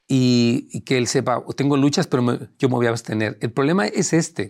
y, 0.07 0.81
que 0.81 0.97
él 0.97 1.07
sepa, 1.07 1.43
tengo 1.55 1.77
luchas, 1.77 2.07
pero 2.07 2.39
yo 2.57 2.67
me 2.67 2.75
voy 2.75 2.87
a 2.87 2.89
abstener. 2.89 3.37
El 3.41 3.51
problema 3.51 3.85
es 3.85 4.11
este. 4.11 4.49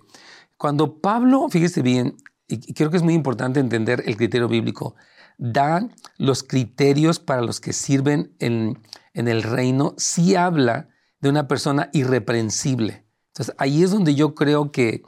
Cuando 0.57 0.99
Pablo, 0.99 1.47
fíjese 1.49 1.81
bien, 1.81 2.17
y 2.47 2.73
creo 2.73 2.89
que 2.89 2.97
es 2.97 3.03
muy 3.03 3.13
importante 3.13 3.59
entender 3.59 4.03
el 4.07 4.17
criterio 4.17 4.47
bíblico, 4.47 4.95
da 5.37 5.87
los 6.17 6.43
criterios 6.43 7.19
para 7.19 7.41
los 7.41 7.59
que 7.59 7.73
sirven 7.73 8.33
en, 8.39 8.79
en 9.13 9.27
el 9.27 9.43
reino, 9.43 9.93
sí 9.97 10.35
habla 10.35 10.89
de 11.19 11.29
una 11.29 11.47
persona 11.47 11.89
irreprensible. 11.93 13.05
Entonces, 13.27 13.55
ahí 13.57 13.83
es 13.83 13.91
donde 13.91 14.15
yo 14.15 14.35
creo 14.35 14.71
que 14.71 15.03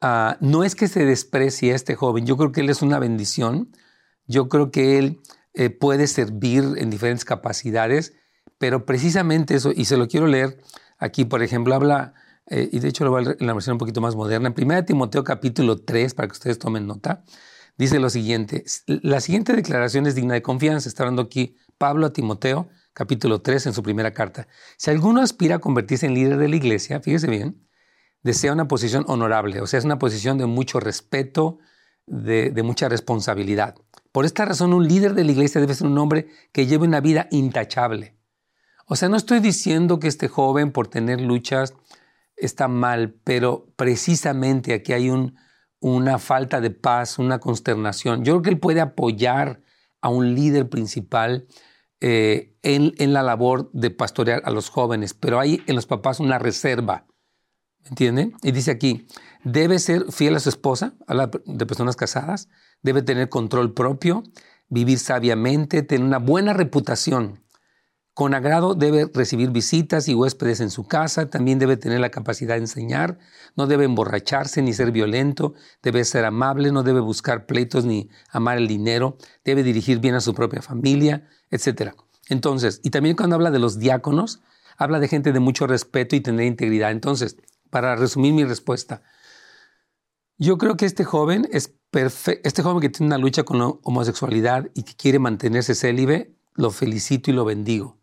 ah, 0.00 0.36
no 0.40 0.64
es 0.64 0.74
que 0.74 0.88
se 0.88 1.04
desprecie 1.04 1.72
a 1.72 1.76
este 1.76 1.94
joven, 1.94 2.26
yo 2.26 2.36
creo 2.36 2.52
que 2.52 2.60
él 2.60 2.70
es 2.70 2.82
una 2.82 2.98
bendición, 2.98 3.70
yo 4.26 4.48
creo 4.48 4.70
que 4.70 4.98
él 4.98 5.20
eh, 5.54 5.70
puede 5.70 6.06
servir 6.06 6.64
en 6.76 6.90
diferentes 6.90 7.24
capacidades, 7.24 8.14
pero 8.58 8.86
precisamente 8.86 9.54
eso, 9.54 9.72
y 9.74 9.86
se 9.86 9.96
lo 9.96 10.08
quiero 10.08 10.26
leer 10.26 10.58
aquí, 10.98 11.24
por 11.24 11.42
ejemplo, 11.42 11.74
habla, 11.74 12.14
eh, 12.46 12.68
y 12.72 12.78
de 12.80 12.88
hecho 12.88 13.04
lo 13.04 13.10
voy 13.10 13.26
a 13.26 13.36
en 13.38 13.46
la 13.46 13.54
versión 13.54 13.74
un 13.74 13.78
poquito 13.78 14.00
más 14.00 14.16
moderna, 14.16 14.52
en 14.54 14.64
1 14.64 14.84
Timoteo 14.84 15.24
capítulo 15.24 15.78
3, 15.78 16.14
para 16.14 16.28
que 16.28 16.32
ustedes 16.32 16.58
tomen 16.58 16.86
nota, 16.86 17.24
dice 17.76 17.98
lo 18.00 18.10
siguiente, 18.10 18.64
la 18.86 19.20
siguiente 19.20 19.54
declaración 19.54 20.06
es 20.06 20.14
digna 20.14 20.34
de 20.34 20.42
confianza, 20.42 20.88
está 20.88 21.02
hablando 21.04 21.22
aquí 21.22 21.56
Pablo 21.78 22.06
a 22.06 22.12
Timoteo, 22.12 22.68
capítulo 22.92 23.42
3, 23.42 23.66
en 23.66 23.72
su 23.74 23.82
primera 23.82 24.12
carta. 24.12 24.48
Si 24.78 24.90
alguno 24.90 25.20
aspira 25.20 25.56
a 25.56 25.58
convertirse 25.58 26.06
en 26.06 26.14
líder 26.14 26.38
de 26.38 26.48
la 26.48 26.56
iglesia, 26.56 27.00
fíjese 27.00 27.28
bien, 27.28 27.65
desea 28.26 28.52
una 28.52 28.66
posición 28.66 29.04
honorable, 29.06 29.60
o 29.60 29.68
sea, 29.68 29.78
es 29.78 29.84
una 29.84 30.00
posición 30.00 30.36
de 30.36 30.46
mucho 30.46 30.80
respeto, 30.80 31.58
de, 32.06 32.52
mucha 32.64 32.88
responsabilidad. 32.88 33.76
Por 34.10 34.24
esta 34.24 34.44
razón, 34.44 34.74
un 34.74 34.86
líder 34.86 35.14
de 35.14 35.22
la 35.22 35.30
iglesia 35.30 35.60
debe 35.60 35.74
ser 35.74 35.86
un 35.86 35.96
hombre 35.96 36.26
que 36.52 36.66
lleve 36.66 36.86
una 36.86 37.00
vida 37.00 37.28
intachable. 37.30 38.16
O 38.86 38.96
sea, 38.96 39.08
no 39.08 39.16
estoy 39.16 39.38
diciendo 39.38 40.00
que 40.00 40.08
este 40.08 40.26
joven 40.26 40.72
por 40.72 40.88
tener 40.88 41.20
luchas 41.20 41.74
está 42.36 42.66
mal, 42.66 43.14
pero 43.22 43.68
precisamente 43.76 44.74
aquí 44.74 44.92
hay 44.92 45.08
una 45.80 46.18
falta 46.18 46.60
de 46.60 46.70
paz, 46.70 47.20
una 47.20 47.38
consternación. 47.38 48.24
Yo 48.24 48.34
creo 48.34 48.42
que 48.42 48.50
él 48.50 48.58
puede 48.58 48.80
apoyar 48.80 49.62
a 50.00 50.08
un 50.08 50.34
líder 50.34 50.68
principal 50.68 51.46
eh, 52.00 52.56
en, 52.62 52.92
en, 52.98 53.12
la 53.12 53.22
labor 53.22 53.70
de 53.72 53.90
pastorear 53.90 54.42
a 54.44 54.50
los 54.50 54.68
jóvenes, 54.68 55.14
pero 55.14 55.38
hay 55.38 55.62
en 55.66 55.76
los 55.76 55.86
papás 55.86 56.18
una 56.18 56.40
reserva. 56.40 57.06
¿Entienden? 57.88 58.34
Y 58.42 58.52
dice 58.52 58.72
aquí, 58.72 59.06
debe 59.44 59.78
ser 59.78 60.10
fiel 60.10 60.34
a 60.34 60.40
su 60.40 60.48
esposa, 60.48 60.94
habla 61.06 61.30
de 61.44 61.66
personas 61.66 61.94
casadas, 61.94 62.48
debe 62.82 63.02
tener 63.02 63.28
control 63.28 63.74
propio, 63.74 64.24
vivir 64.68 64.98
sabiamente, 64.98 65.82
tener 65.82 66.04
una 66.04 66.18
buena 66.18 66.52
reputación. 66.52 67.44
Con 68.12 68.34
agrado 68.34 68.74
debe 68.74 69.10
recibir 69.12 69.50
visitas 69.50 70.08
y 70.08 70.14
huéspedes 70.14 70.60
en 70.60 70.70
su 70.70 70.88
casa, 70.88 71.28
también 71.28 71.58
debe 71.58 71.76
tener 71.76 72.00
la 72.00 72.08
capacidad 72.08 72.54
de 72.54 72.62
enseñar, 72.62 73.18
no 73.56 73.66
debe 73.66 73.84
emborracharse 73.84 74.62
ni 74.62 74.72
ser 74.72 74.90
violento, 74.90 75.52
debe 75.82 76.02
ser 76.04 76.24
amable, 76.24 76.72
no 76.72 76.82
debe 76.82 77.00
buscar 77.00 77.44
pleitos 77.44 77.84
ni 77.84 78.08
amar 78.30 78.56
el 78.56 78.68
dinero, 78.68 79.18
debe 79.44 79.62
dirigir 79.62 80.00
bien 80.00 80.14
a 80.14 80.20
su 80.20 80.34
propia 80.34 80.62
familia, 80.62 81.28
etc. 81.50 81.92
Entonces, 82.28 82.80
y 82.82 82.90
también 82.90 83.16
cuando 83.16 83.36
habla 83.36 83.50
de 83.50 83.58
los 83.58 83.78
diáconos, 83.78 84.40
habla 84.78 84.98
de 84.98 85.08
gente 85.08 85.32
de 85.32 85.40
mucho 85.40 85.66
respeto 85.66 86.16
y 86.16 86.20
tener 86.20 86.46
integridad. 86.46 86.90
Entonces, 86.90 87.36
para 87.70 87.96
resumir 87.96 88.32
mi 88.32 88.44
respuesta, 88.44 89.02
yo 90.38 90.58
creo 90.58 90.76
que 90.76 90.86
este 90.86 91.04
joven 91.04 91.48
es 91.50 91.74
perfecto, 91.90 92.46
este 92.46 92.62
joven 92.62 92.80
que 92.80 92.90
tiene 92.90 93.06
una 93.06 93.18
lucha 93.18 93.44
con 93.44 93.58
la 93.58 93.66
homosexualidad 93.66 94.70
y 94.74 94.82
que 94.82 94.94
quiere 94.94 95.18
mantenerse 95.18 95.74
célibe, 95.74 96.36
lo 96.54 96.70
felicito 96.70 97.30
y 97.30 97.34
lo 97.34 97.44
bendigo. 97.44 97.98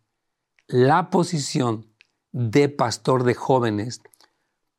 La 0.66 1.10
posición 1.10 1.86
de 2.32 2.68
pastor 2.68 3.22
de 3.24 3.34
jóvenes 3.34 4.02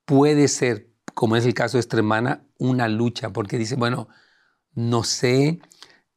puede 0.05 0.47
ser, 0.47 0.89
como 1.13 1.35
es 1.35 1.45
el 1.45 1.53
caso 1.53 1.77
de 1.77 1.81
esta 1.81 1.97
hermana, 1.97 2.45
una 2.57 2.87
lucha, 2.87 3.31
porque 3.31 3.57
dice, 3.57 3.75
bueno, 3.75 4.09
no 4.73 5.03
sé, 5.03 5.61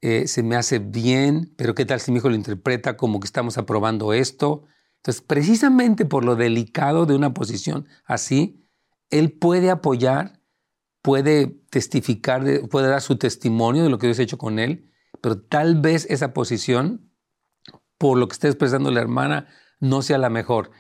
eh, 0.01 0.27
se 0.27 0.43
me 0.43 0.57
hace 0.57 0.79
bien, 0.81 1.55
pero 1.57 1.75
¿qué 1.75 1.85
tal 1.85 2.01
si 2.01 2.11
mi 2.11 2.19
hijo 2.19 2.29
lo 2.29 2.35
interpreta 2.35 2.97
como 2.97 3.21
que 3.21 3.27
estamos 3.27 3.59
aprobando 3.59 4.13
esto? 4.13 4.65
Entonces, 4.99 5.23
precisamente 5.23 6.05
por 6.05 6.25
lo 6.25 6.37
delicado 6.37 7.07
de 7.07 7.15
una 7.15 7.33
posición 7.33 7.87
así, 8.05 8.65
él 9.11 9.33
puede 9.33 9.71
apoyar, 9.71 10.41
puede 11.03 11.47
testificar, 11.71 12.45
puede 12.69 12.89
dar 12.89 13.01
su 13.01 13.17
testimonio 13.17 13.85
de 13.85 13.91
lo 13.91 13.99
que 13.99 14.07
Dios 14.09 14.19
ha 14.19 14.23
hecho 14.23 14.39
con 14.39 14.59
él, 14.59 14.93
pero 15.21 15.41
tal 15.41 15.81
vez 15.81 16.07
esa 16.11 16.33
posición, 16.33 17.11
por 17.97 18.19
lo 18.19 18.29
que 18.29 18.35
está 18.35 18.49
expresando 18.49 18.91
la 18.91 19.01
hermana, 19.01 19.47
no 19.81 20.03
sea 20.03 20.19
la 20.19 20.31
mejor. 20.31 20.71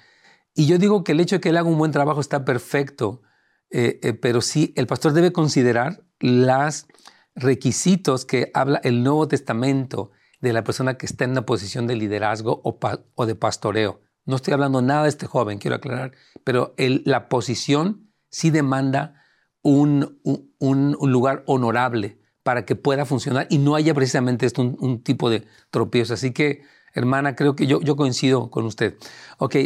Y 0.55 0.67
yo 0.67 0.79
digo 0.79 1.05
que 1.05 1.13
el 1.13 1.21
hecho 1.21 1.37
de 1.37 1.41
que 1.41 1.51
él 1.51 1.57
haga 1.57 1.69
un 1.69 1.79
buen 1.79 1.93
trabajo 1.93 2.21
está 2.21 2.45
perfecto, 2.45 3.23
eh, 3.71 4.01
eh, 4.03 4.13
pero 4.13 4.41
sí, 4.41 4.73
el 4.77 4.87
pastor 4.87 5.13
debe 5.13 5.33
considerar 5.33 6.05
los 6.19 6.87
requisitos 7.35 8.25
que 8.25 8.51
habla 8.55 8.81
el 8.83 9.05
Nuevo 9.05 9.29
Testamento 9.29 10.11
de 10.41 10.53
la 10.53 10.65
persona 10.65 10.99
que 10.99 11.07
está 11.07 11.25
en 11.25 11.33
una 11.33 11.47
posición 11.47 11.87
de 11.87 11.97
liderazgo 11.97 12.61
o 12.63 13.27
de 13.27 13.35
pastoreo. 13.35 14.01
No 14.29 14.37
estoy 14.37 14.53
hablando 14.53 14.83
nada 14.83 15.05
de 15.05 15.09
este 15.09 15.25
joven, 15.25 15.57
quiero 15.57 15.77
aclarar, 15.77 16.13
pero 16.45 16.75
la 16.77 17.31
posición 17.31 18.11
sí 18.29 18.51
demanda 18.51 19.23
un, 19.63 20.21
lugar 20.61 21.45
honorable 21.47 22.21
para 22.43 22.67
que 22.67 22.77
pueda 22.77 23.07
funcionar 23.07 23.47
y 23.49 23.57
no 23.57 23.75
haya 23.75 23.95
precisamente 23.95 24.45
esto 24.45 24.61
un, 24.61 25.03
tipo 25.03 25.31
de 25.31 25.47
tropiezo. 25.71 26.13
Así 26.13 26.33
que, 26.35 26.61
hermana, 26.93 27.37
creo 27.37 27.57
que 27.57 27.67
yo, 27.67 27.81
yo 27.81 27.97
coincido 27.97 28.51
con 28.51 28.67
usted. 28.67 28.99
Ok, 29.39 29.57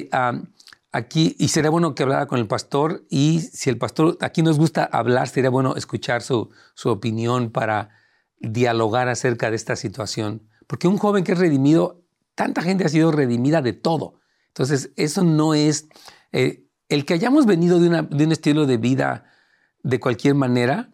aquí, 0.92 1.34
y 1.40 1.48
sería 1.48 1.70
bueno 1.70 1.96
que 1.96 2.04
hablara 2.04 2.26
con 2.26 2.38
el 2.38 2.46
pastor 2.46 3.04
y 3.10 3.40
si 3.40 3.68
el 3.68 3.78
pastor, 3.78 4.16
aquí 4.20 4.42
nos 4.42 4.58
gusta 4.58 4.84
hablar, 4.84 5.26
sería 5.26 5.50
bueno 5.50 5.74
escuchar 5.74 6.22
su, 6.22 6.50
su 6.74 6.88
opinión 6.88 7.50
para 7.50 7.90
dialogar 8.38 9.08
acerca 9.08 9.50
de 9.50 9.56
esta 9.56 9.74
situación. 9.74 10.48
Porque 10.68 10.86
un 10.86 10.98
joven 10.98 11.24
que 11.24 11.32
es 11.32 11.38
redimido, 11.38 12.04
tanta 12.36 12.62
gente 12.62 12.84
ha 12.84 12.88
sido 12.88 13.10
redimida 13.10 13.60
de 13.60 13.72
todo 13.72 14.21
entonces, 14.52 14.92
eso 14.96 15.24
no 15.24 15.54
es... 15.54 15.88
Eh, 16.32 16.66
el 16.88 17.06
que 17.06 17.14
hayamos 17.14 17.46
venido 17.46 17.80
de, 17.80 17.88
un 17.88 18.32
estilo 18.32 18.66
de 18.66 18.76
vida 18.76 19.24
de 19.82 19.98
cualquier 19.98 20.34
manera 20.34 20.92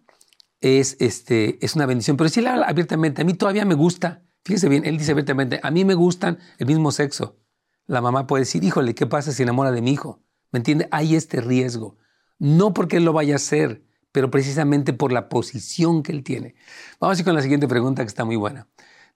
es, 0.61 0.97
este, 1.01 1.65
es 1.65 1.75
una 1.75 1.87
bendición. 1.87 2.17
Pero 2.17 2.31
si 2.31 2.39
él 2.39 2.47
habla 2.47 2.67
abiertamente, 2.67 3.23
a 3.23 3.25
mí 3.25 3.35
todavía 3.35 3.65
me 3.65 3.75
gusta, 3.75 4.23
fíjese 4.45 4.69
bien, 4.69 4.85
él 4.87 4.97
dice 4.97 5.11
abiertamente, 5.11 5.59
a 5.61 5.73
mí 5.73 5.85
me 5.85 5.95
gustan 5.95 6.39
el 6.59 6.67
mismo 6.67 6.93
sexo. 6.93 7.41
La 7.87 8.01
mamá 8.01 8.29
puede 8.29 8.43
decir, 8.43 8.63
híjole, 8.63 8.95
¿qué 8.95 9.07
pasa 9.07 9.33
si 9.33 9.43
enamora 9.43 9.73
de 9.73 9.83
mi 9.83 9.91
hijo? 9.91 10.23
¿Me 10.53 10.59
entiende? 10.59 10.87
Hay 10.93 11.17
este 11.17 11.41
riesgo. 11.41 11.97
No 12.39 12.73
porque 12.73 12.99
él 12.99 13.05
lo 13.05 13.13
vaya 13.13 13.35
a 13.35 13.37
hacer, 13.37 13.83
pero 14.13 14.31
precisamente 14.31 14.93
por 14.93 15.11
la 15.11 15.29
posición 15.29 16.05
que 16.05 16.13
él 16.13 16.23
tiene. 16.23 16.55
Vamos 17.01 17.19
a 17.19 17.21
ir 17.21 17.25
con 17.25 17.35
la 17.35 17.43
siguiente 17.43 17.67
pregunta 17.67 18.05
que 18.05 18.09
está 18.09 18.25
muy 18.25 18.37
buena. 18.37 18.69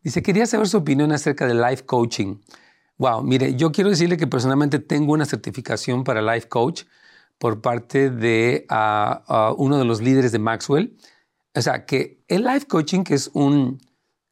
Dice, 0.02 0.20
quería 0.20 0.46
saber 0.46 0.68
su 0.68 0.78
opinión 0.78 1.12
acerca 1.12 1.46
del 1.46 1.62
life 1.62 1.84
coaching. 1.84 2.38
Wow, 3.02 3.24
mire, 3.24 3.56
yo 3.56 3.72
quiero 3.72 3.90
decirle 3.90 4.16
que 4.16 4.28
personalmente 4.28 4.78
tengo 4.78 5.12
una 5.12 5.24
certificación 5.24 6.04
para 6.04 6.22
Life 6.22 6.46
Coach 6.46 6.84
por 7.36 7.60
parte 7.60 8.10
de 8.10 8.64
ah, 8.68 9.24
ah, 9.26 9.54
uno 9.58 9.76
de 9.76 9.84
los 9.84 10.00
líderes 10.00 10.30
de 10.30 10.38
Maxwell. 10.38 10.96
O 11.52 11.60
sea, 11.60 11.84
que 11.84 12.22
el 12.28 12.44
Life 12.44 12.68
Coaching, 12.68 13.02
que 13.02 13.14
es 13.14 13.28
un, 13.34 13.80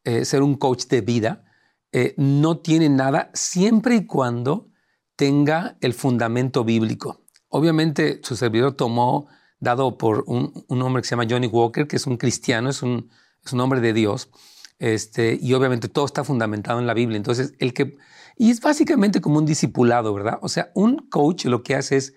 eh, 0.04 0.24
ser 0.24 0.42
un 0.42 0.54
coach 0.54 0.84
de 0.84 1.00
vida, 1.00 1.44
eh, 1.90 2.14
no 2.16 2.58
tiene 2.58 2.88
nada 2.88 3.32
siempre 3.34 3.96
y 3.96 4.06
cuando 4.06 4.68
tenga 5.16 5.76
el 5.80 5.92
fundamento 5.92 6.62
bíblico. 6.62 7.24
Obviamente 7.48 8.20
su 8.22 8.36
servidor 8.36 8.74
tomó, 8.74 9.26
dado 9.58 9.98
por 9.98 10.22
un, 10.28 10.64
hombre 10.68 11.02
que 11.02 11.08
se 11.08 11.16
llama 11.16 11.26
Johnny 11.28 11.48
Walker, 11.48 11.88
que 11.88 11.96
es 11.96 12.06
un 12.06 12.16
cristiano, 12.16 12.70
es 12.70 12.84
un, 12.84 13.10
es 13.44 13.52
un 13.52 13.58
hombre 13.62 13.80
de 13.80 13.92
Dios, 13.92 14.30
este, 14.78 15.36
y 15.42 15.54
obviamente 15.54 15.88
todo 15.88 16.04
está 16.04 16.22
fundamentado 16.22 16.78
en 16.78 16.86
la 16.86 16.94
Biblia. 16.94 17.16
Entonces, 17.16 17.54
el 17.58 17.74
que, 17.74 17.98
y 18.40 18.50
es 18.50 18.62
básicamente 18.62 19.20
como 19.20 19.36
un 19.36 19.44
discipulado, 19.44 20.14
¿verdad? 20.14 20.38
O 20.40 20.48
sea, 20.48 20.72
un 20.74 21.10
coach 21.10 21.44
lo 21.44 21.62
que 21.62 21.74
hace 21.74 21.98
es 21.98 22.14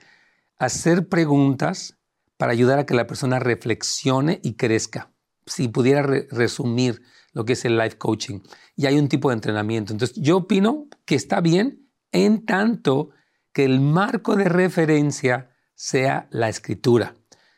hacer 0.58 1.10
preguntas 1.10 1.98
para 2.38 2.54
ayudar 2.54 2.80
a 2.80 2.86
que 2.86 2.94
la 2.94 3.08
persona 3.08 3.40
reflexione 3.40 4.40
y 4.42 4.54
crezca. 4.54 5.12
Si 5.46 5.68
pudiera 5.68 6.02
resumir 6.02 7.02
lo 7.34 7.44
que 7.44 7.52
es 7.52 7.66
el 7.66 7.78
life 7.78 7.98
coaching. 7.98 8.40
Y 8.78 8.86
hay 8.86 9.00
un 9.00 9.10
tipo 9.10 9.28
de 9.28 9.34
entrenamiento. 9.34 9.92
Entonces, 9.92 10.16
yo 10.16 10.38
opino 10.38 10.88
que 11.04 11.16
está 11.16 11.42
bien 11.42 11.90
en 12.14 12.46
tanto 12.46 13.10
que 13.52 13.66
el 13.66 13.82
marco 13.82 14.38
de 14.38 14.46
referencia 14.46 15.50
sea 15.76 16.30
la 16.32 16.48
escritura. 16.48 17.16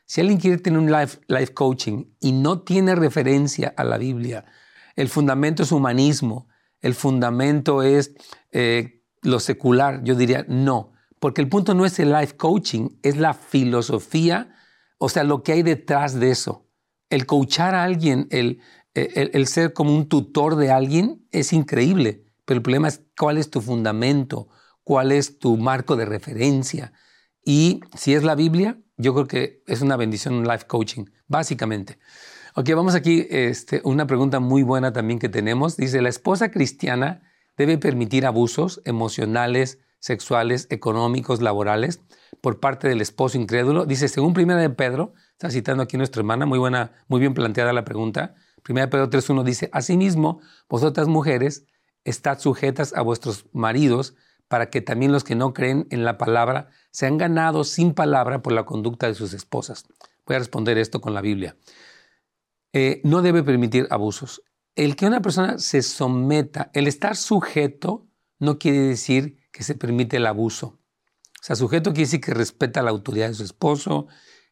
Si 0.07 0.21
alguien 0.21 0.39
quiere 0.39 0.57
tener 0.57 0.79
un 0.79 0.91
life, 0.91 1.19
life 1.27 1.53
coaching 1.53 2.15
y 2.19 2.31
no 2.31 2.63
tiene 2.63 2.95
referencia 2.95 3.75
a 3.77 3.83
la 3.83 3.99
Biblia, 3.99 4.43
el 4.95 5.07
fundamento 5.07 5.61
es 5.61 5.71
humanismo, 5.71 6.47
el 6.81 6.93
fundamento 6.93 7.83
es 7.83 8.13
eh, 8.51 9.03
lo 9.21 9.39
secular, 9.39 10.03
yo 10.03 10.15
diría 10.15 10.45
no, 10.47 10.93
porque 11.19 11.41
el 11.41 11.49
punto 11.49 11.73
no 11.73 11.85
es 11.85 11.99
el 11.99 12.11
life 12.11 12.37
coaching, 12.37 12.89
es 13.01 13.17
la 13.17 13.33
filosofía, 13.33 14.55
o 14.97 15.09
sea, 15.09 15.23
lo 15.23 15.43
que 15.43 15.53
hay 15.53 15.63
detrás 15.63 16.19
de 16.19 16.31
eso. 16.31 16.69
El 17.09 17.25
coachar 17.25 17.75
a 17.75 17.83
alguien, 17.83 18.27
el, 18.31 18.61
el, 18.93 19.47
ser 19.47 19.73
como 19.73 19.95
un 19.95 20.07
tutor 20.07 20.55
de 20.55 20.71
alguien 20.71 21.27
es 21.31 21.53
increíble, 21.53 22.23
pero 22.45 22.57
el 22.57 22.63
problema 22.63 22.87
es 22.87 23.01
cuál 23.17 23.37
es 23.37 23.49
tu 23.49 23.61
fundamento, 23.61 24.47
cuál 24.83 25.11
es 25.11 25.39
tu 25.39 25.57
marco 25.57 25.95
de 25.95 26.05
referencia. 26.05 26.93
Y 27.43 27.81
si 27.95 28.13
es 28.13 28.23
la 28.23 28.35
Biblia, 28.35 28.79
yo 28.97 29.13
creo 29.13 29.27
que 29.27 29.63
es 29.67 29.81
una 29.81 29.97
bendición 29.97 30.35
un 30.35 30.47
life 30.47 30.65
coaching, 30.67 31.05
básicamente. 31.27 31.97
Ok, 32.55 32.69
vamos 32.73 32.95
aquí, 32.95 33.27
este, 33.29 33.81
una 33.83 34.07
pregunta 34.07 34.39
muy 34.39 34.63
buena 34.63 34.93
también 34.93 35.19
que 35.19 35.27
tenemos. 35.27 35.75
Dice, 35.75 36.01
¿la 36.01 36.09
esposa 36.09 36.51
cristiana 36.51 37.21
debe 37.57 37.77
permitir 37.77 38.25
abusos 38.25 38.81
emocionales, 38.85 39.79
sexuales, 39.99 40.67
económicos, 40.69 41.41
laborales 41.41 42.01
por 42.41 42.59
parte 42.59 42.87
del 42.87 43.01
esposo 43.01 43.37
incrédulo? 43.37 43.85
Dice, 43.85 44.07
según 44.07 44.33
Primera 44.33 44.61
de 44.61 44.69
Pedro, 44.69 45.13
está 45.31 45.49
citando 45.49 45.83
aquí 45.83 45.97
nuestra 45.97 46.21
hermana, 46.21 46.45
muy 46.45 46.59
buena, 46.59 46.93
muy 47.07 47.19
bien 47.19 47.33
planteada 47.33 47.73
la 47.73 47.83
pregunta. 47.83 48.35
Primera 48.63 48.85
de 48.85 48.91
Pedro 48.91 49.09
3.1 49.09 49.43
dice, 49.43 49.69
asimismo, 49.73 50.39
vosotras 50.69 51.09
mujeres, 51.09 51.65
estad 52.05 52.39
sujetas 52.39 52.93
a 52.93 53.01
vuestros 53.01 53.47
maridos 53.51 54.15
para 54.47 54.69
que 54.69 54.81
también 54.81 55.11
los 55.11 55.23
que 55.23 55.35
no 55.35 55.53
creen 55.53 55.87
en 55.89 56.05
la 56.05 56.17
palabra 56.17 56.69
sean 56.91 57.17
ganados 57.17 57.69
sin 57.69 57.93
palabra 57.93 58.41
por 58.41 58.53
la 58.53 58.65
conducta 58.65 59.07
de 59.07 59.15
sus 59.15 59.33
esposas. 59.33 59.85
Voy 60.25 60.35
a 60.35 60.39
responder 60.39 60.77
esto 60.77 61.01
con 61.01 61.13
la 61.13 61.21
Biblia. 61.21 61.57
Eh, 62.73 63.01
no 63.03 63.21
debe 63.21 63.43
permitir 63.43 63.87
abusos. 63.89 64.43
El 64.75 64.95
que 64.95 65.05
una 65.05 65.21
persona 65.21 65.57
se 65.57 65.81
someta, 65.81 66.69
el 66.73 66.87
estar 66.87 67.15
sujeto, 67.15 68.07
no 68.39 68.59
quiere 68.59 68.79
decir 68.79 69.37
que 69.51 69.63
se 69.63 69.75
permite 69.75 70.17
el 70.17 70.27
abuso. 70.27 70.67
O 70.67 71.43
sea, 71.47 71.55
sujeto 71.55 71.91
quiere 71.91 72.07
decir 72.07 72.21
que 72.21 72.33
respeta 72.33 72.81
la 72.81 72.91
autoridad 72.91 73.27
de 73.29 73.33
su 73.35 73.43
esposo, 73.43 74.07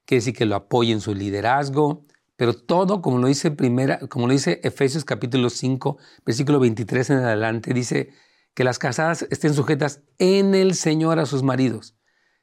quiere 0.05 0.19
decir 0.19 0.35
que 0.35 0.45
lo 0.45 0.55
apoya 0.55 0.93
en 0.93 1.01
su 1.01 1.13
liderazgo, 1.13 2.05
pero 2.35 2.53
todo, 2.53 3.01
como 3.01 3.17
lo 3.17 3.27
dice 3.27 3.51
primera, 3.51 3.99
como 4.07 4.27
lo 4.27 4.33
dice 4.33 4.61
Efesios 4.63 5.03
capítulo 5.03 5.49
5, 5.49 5.97
versículo 6.25 6.59
23 6.59 7.09
en 7.09 7.17
adelante, 7.17 7.73
dice 7.73 8.13
que 8.53 8.63
las 8.63 8.79
casadas 8.79 9.25
estén 9.29 9.53
sujetas 9.53 10.01
en 10.19 10.55
el 10.55 10.75
Señor 10.75 11.19
a 11.19 11.25
sus 11.25 11.43
maridos. 11.43 11.95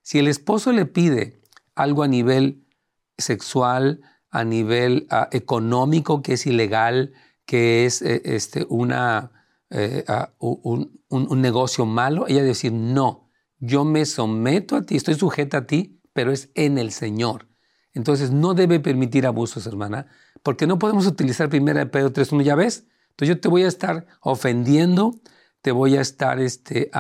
Si 0.03 0.19
el 0.19 0.29
esposo 0.29 0.73
le 0.73 0.87
pide 0.87 1.41
algo 1.75 2.03
a 2.03 2.09
nivel 2.09 2.65
sexual, 3.17 4.01
a 4.31 4.45
nivel 4.45 5.07
ah, 5.11 5.29
económico, 5.33 6.23
que 6.23 6.35
es 6.35 6.47
ilegal, 6.47 7.13
que 7.45 7.85
es 7.85 8.03
eh, 8.03 8.23
este, 8.25 8.67
una, 8.69 9.33
eh, 9.71 10.05
ah, 10.09 10.33
un, 10.39 11.41
negocio 11.41 11.87
malo, 11.87 12.27
ella 12.29 12.43
decir, 12.43 12.73
no, 12.73 13.31
yo 13.59 13.85
me 13.85 14.07
someto 14.07 14.77
a 14.77 14.83
ti, 14.83 14.97
estoy 14.97 15.15
sujeta 15.15 15.59
a 15.59 15.67
ti, 15.67 16.01
pero 16.13 16.33
es 16.33 16.51
en 16.55 16.79
el 16.79 16.93
Señor. 16.93 17.49
Entonces 17.93 18.31
no 18.31 18.55
debe 18.55 18.79
permitir 18.79 19.27
abusos, 19.27 19.67
hermana, 19.67 20.07
porque 20.43 20.67
no 20.67 20.79
podemos 20.79 21.07
utilizar 21.07 21.49
primera 21.49 21.81
de 21.81 21.87
Pedro 21.87 22.13
3.1, 22.13 22.43
ya 22.43 22.55
ves. 22.55 22.87
Entonces 23.11 23.37
yo 23.37 23.41
te 23.41 23.49
voy 23.49 23.65
a 23.65 23.69
estar 23.69 24.07
ofendiendo, 24.21 25.21
te 25.63 25.73
voy 25.73 25.97
a 25.97 26.01
estar 26.01 26.41
este, 26.41 26.91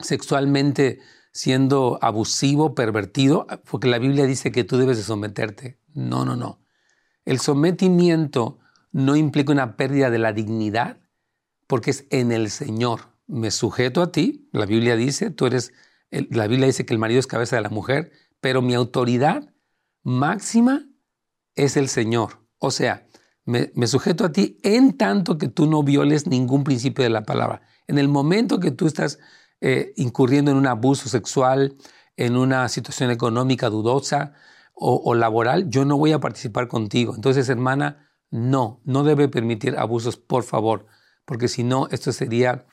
sexualmente 0.00 1.00
siendo 1.32 1.98
abusivo, 2.02 2.74
pervertido, 2.74 3.46
porque 3.70 3.88
la 3.88 3.98
Biblia 3.98 4.26
dice 4.26 4.52
que 4.52 4.64
tú 4.64 4.76
debes 4.76 4.98
de 4.98 5.02
someterte. 5.02 5.78
No, 5.94 6.24
no, 6.24 6.36
no. 6.36 6.60
El 7.24 7.38
sometimiento 7.38 8.58
no 8.90 9.16
implica 9.16 9.52
una 9.52 9.76
pérdida 9.76 10.10
de 10.10 10.18
la 10.18 10.32
dignidad, 10.32 11.00
porque 11.66 11.90
es 11.90 12.06
en 12.10 12.32
el 12.32 12.50
Señor. 12.50 13.12
Me 13.26 13.50
sujeto 13.50 14.02
a 14.02 14.12
ti, 14.12 14.48
la 14.52 14.66
Biblia 14.66 14.96
dice, 14.96 15.30
tú 15.30 15.46
eres, 15.46 15.72
la 16.10 16.46
Biblia 16.46 16.66
dice 16.66 16.84
que 16.84 16.92
el 16.92 16.98
marido 16.98 17.20
es 17.20 17.26
cabeza 17.26 17.56
de 17.56 17.62
la 17.62 17.70
mujer, 17.70 18.12
pero 18.40 18.60
mi 18.60 18.74
autoridad 18.74 19.54
máxima 20.02 20.86
es 21.54 21.76
el 21.76 21.88
Señor. 21.88 22.44
O 22.58 22.70
sea, 22.70 23.06
me, 23.44 23.86
sujeto 23.86 24.24
a 24.24 24.32
ti 24.32 24.58
en 24.62 24.96
tanto 24.96 25.38
que 25.38 25.48
tú 25.48 25.66
no 25.66 25.82
violes 25.82 26.26
ningún 26.26 26.64
principio 26.64 27.02
de 27.04 27.10
la 27.10 27.22
palabra. 27.22 27.62
En 27.86 27.98
el 27.98 28.08
momento 28.08 28.60
que 28.60 28.70
tú 28.70 28.86
estás 28.86 29.18
eh, 29.60 29.92
incurriendo 29.96 30.50
en 30.50 30.56
un 30.56 30.66
abuso 30.66 31.08
sexual, 31.08 31.76
en 32.16 32.36
una 32.36 32.68
situación 32.68 33.10
económica 33.10 33.70
dudosa 33.70 34.34
o, 34.74 35.14
laboral, 35.14 35.70
yo 35.70 35.84
no 35.84 35.96
voy 35.96 36.12
a 36.12 36.18
participar 36.18 36.66
contigo. 36.66 37.14
Entonces, 37.14 37.48
hermana, 37.48 38.10
no, 38.30 38.80
no 38.84 39.04
debe 39.04 39.28
permitir 39.28 39.76
abusos, 39.78 40.16
por 40.16 40.42
favor, 40.42 40.86
porque 41.24 41.46
si 41.46 41.62
no, 41.62 41.86
esto 41.90 42.10
sería 42.10 42.66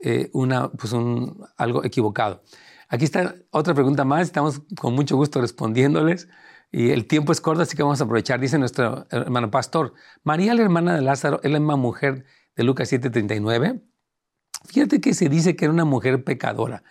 eh, 0.00 0.30
una, 0.32 0.72
pues 0.72 0.92
algo 1.56 1.84
equivocado. 1.84 2.42
Aquí 2.88 3.04
está 3.04 3.36
otra 3.50 3.74
pregunta 3.74 4.04
más, 4.04 4.22
estamos 4.22 4.62
con 4.78 4.94
mucho 4.94 5.16
gusto 5.16 5.40
respondiéndoles. 5.40 6.28
Y 6.72 6.90
el 6.90 7.06
tiempo 7.06 7.32
es 7.32 7.40
corto, 7.42 7.62
así 7.62 7.76
que 7.76 7.82
vamos 7.82 8.00
a 8.00 8.04
aprovechar. 8.04 8.40
Dice 8.40 8.58
nuestro 8.58 9.06
hermano 9.10 9.50
pastor, 9.50 9.92
María, 10.24 10.54
la 10.54 10.62
hermana 10.62 10.94
de 10.94 11.02
Lázaro, 11.02 11.40
es 11.42 11.50
la 11.50 11.60
misma 11.60 11.76
mujer 11.76 12.24
de 12.56 12.64
Lucas 12.64 12.90
7:39. 12.90 13.82
Fíjate 14.64 15.00
que 15.00 15.12
se 15.12 15.28
dice 15.28 15.54
que 15.54 15.66
era 15.66 15.74
una 15.74 15.84
mujer 15.84 16.24
pecadora. 16.24 16.82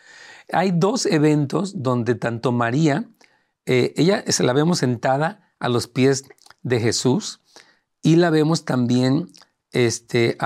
Hay 0.53 0.71
dos 0.71 1.05
eventos 1.05 1.81
donde 1.81 2.15
tanto 2.15 2.51
María, 2.51 3.09
eh, 3.65 3.93
ella 3.97 4.23
se 4.27 4.43
la 4.43 4.53
vemos 4.53 4.79
sentada 4.79 5.53
a 5.59 5.67
los 5.67 5.87
pies 5.87 6.25
de 6.61 6.79
Jesús 6.79 7.41
y 8.01 8.17
la 8.17 8.29
vemos 8.29 8.65
también 8.65 9.29
este, 9.71 10.37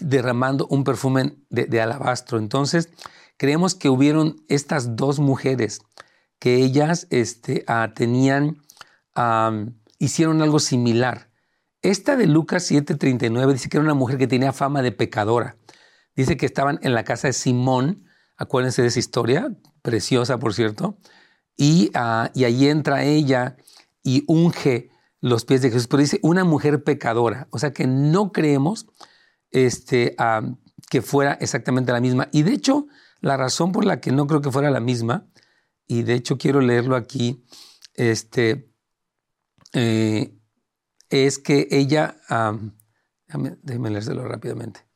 derramando 0.00 0.66
un 0.68 0.84
perfume 0.84 1.36
de, 1.50 1.80
alabastro. 1.80 2.38
Entonces, 2.38 2.90
creemos 3.36 3.74
que 3.74 3.88
hubieron 3.88 4.36
estas 4.48 4.96
dos 4.96 5.18
mujeres 5.18 5.80
que 6.38 6.56
ellas 6.56 7.06
este, 7.10 7.64
ah, 7.66 7.92
tenían, 7.94 8.62
hicieron 9.98 10.42
algo 10.42 10.58
similar. 10.58 11.30
Esta 11.82 12.16
de 12.16 12.26
Lucas 12.26 12.70
7:39 12.70 13.52
dice 13.52 13.68
que 13.68 13.76
era 13.76 13.84
una 13.84 13.94
mujer 13.94 14.18
que 14.18 14.26
tenía 14.26 14.52
fama 14.52 14.82
de 14.82 14.92
pecadora. 14.92 15.56
Dice 16.14 16.36
que 16.36 16.46
estaban 16.46 16.78
en 16.82 16.94
la 16.94 17.04
casa 17.04 17.28
de 17.28 17.32
Simón, 17.32 18.04
acuérdense 18.36 18.82
de 18.82 18.88
esa 18.88 18.98
historia, 18.98 19.56
preciosa 19.82 20.38
por 20.38 20.54
cierto, 20.54 20.98
y, 21.56 21.90
uh, 21.94 22.28
y 22.34 22.44
ahí 22.44 22.68
entra 22.68 23.04
ella 23.04 23.56
y 24.02 24.24
unge 24.26 24.90
los 25.20 25.44
pies 25.44 25.62
de 25.62 25.70
Jesús, 25.70 25.88
pero 25.88 26.00
dice 26.00 26.20
una 26.22 26.44
mujer 26.44 26.84
pecadora, 26.84 27.48
o 27.50 27.58
sea 27.58 27.72
que 27.72 27.86
no 27.86 28.32
creemos 28.32 28.86
este, 29.50 30.16
que 30.90 31.02
fuera 31.02 31.32
exactamente 31.40 31.92
la 31.92 32.00
misma. 32.00 32.28
Y 32.32 32.42
de 32.42 32.52
hecho, 32.52 32.86
la 33.20 33.36
razón 33.36 33.72
por 33.72 33.84
la 33.84 34.00
que 34.00 34.12
no 34.12 34.26
creo 34.26 34.40
que 34.40 34.50
fuera 34.50 34.70
la 34.70 34.80
misma 34.80 35.26
y 35.86 36.02
de 36.02 36.14
hecho 36.14 36.38
quiero 36.38 36.60
leerlo 36.60 36.96
aquí, 36.96 37.44
este, 37.94 38.70
eh, 39.72 40.34
es 41.10 41.38
que 41.38 41.68
ella, 41.70 42.16
déjame, 43.26 43.56
déjame, 43.62 43.90
leérselo 43.90 44.26
rápidamente. 44.26 44.86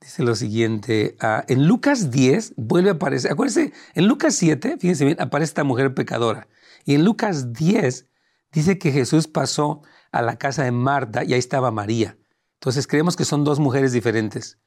Dice 0.00 0.22
lo 0.22 0.34
siguiente, 0.34 1.16
ah, 1.20 1.44
en 1.48 1.66
Lucas 1.66 2.10
10 2.10 2.54
vuelve 2.56 2.90
a 2.90 2.94
aparecer, 2.94 3.32
acuérdense, 3.32 3.72
en 3.94 4.08
Lucas 4.08 4.34
7, 4.34 4.78
fíjense 4.78 5.04
bien, 5.04 5.20
aparece 5.20 5.50
esta 5.50 5.64
mujer 5.64 5.94
pecadora. 5.94 6.48
Y 6.84 6.94
en 6.94 7.04
Lucas 7.04 7.52
10 7.52 8.08
dice 8.52 8.78
que 8.78 8.92
Jesús 8.92 9.28
pasó 9.28 9.82
a 10.10 10.22
la 10.22 10.38
casa 10.38 10.64
de 10.64 10.72
Marta 10.72 11.22
y 11.24 11.34
ahí 11.34 11.38
estaba 11.38 11.70
María. 11.70 12.16
Entonces 12.54 12.86
creemos 12.86 13.16
que 13.16 13.24
son 13.24 13.44
dos 13.44 13.60
mujeres 13.60 13.92
diferentes. 13.92 14.58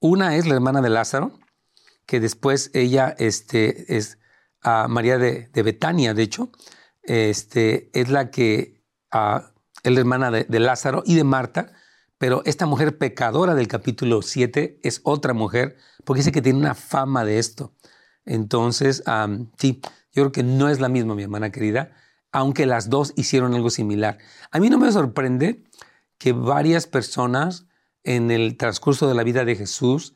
Una 0.00 0.36
es 0.36 0.46
la 0.46 0.54
hermana 0.54 0.80
de 0.80 0.90
Lázaro, 0.90 1.38
que 2.06 2.20
después 2.20 2.70
ella 2.74 3.14
este, 3.18 3.96
es, 3.96 4.18
a 4.62 4.88
María 4.88 5.18
de, 5.18 5.48
Betania, 5.62 6.14
de 6.14 6.22
hecho, 6.22 6.50
este, 7.02 7.90
es 7.98 8.08
la 8.10 8.30
que 8.30 8.82
es 9.10 9.92
la 9.92 10.00
hermana 10.00 10.30
de, 10.30 10.60
Lázaro 10.60 11.02
y 11.06 11.14
de 11.14 11.24
Marta, 11.24 11.72
pero 12.18 12.42
esta 12.44 12.66
mujer 12.66 12.98
pecadora 12.98 13.54
del 13.54 13.68
capítulo 13.68 14.22
7 14.22 14.80
es 14.82 15.00
otra 15.04 15.32
mujer, 15.32 15.76
porque 16.04 16.20
dice 16.20 16.32
que 16.32 16.42
tiene 16.42 16.58
una 16.58 16.74
fama 16.74 17.24
de 17.24 17.38
esto. 17.38 17.74
Entonces, 18.26 19.02
sí, 19.58 19.80
yo 20.12 20.22
creo 20.22 20.32
que 20.32 20.42
no 20.42 20.68
es 20.68 20.80
la 20.80 20.88
misma, 20.88 21.14
mi 21.14 21.22
hermana 21.22 21.50
querida, 21.50 21.92
aunque 22.32 22.66
las 22.66 22.90
dos 22.90 23.12
hicieron 23.16 23.54
algo 23.54 23.70
similar. 23.70 24.18
A 24.50 24.60
mí 24.60 24.68
no 24.68 24.78
me 24.78 24.92
sorprende 24.92 25.64
que 26.18 26.32
varias 26.32 26.86
personas 26.86 27.66
en 28.04 28.30
el 28.30 28.56
transcurso 28.56 29.08
de 29.08 29.14
la 29.14 29.24
vida 29.24 29.44
de 29.44 29.56
Jesús 29.56 30.14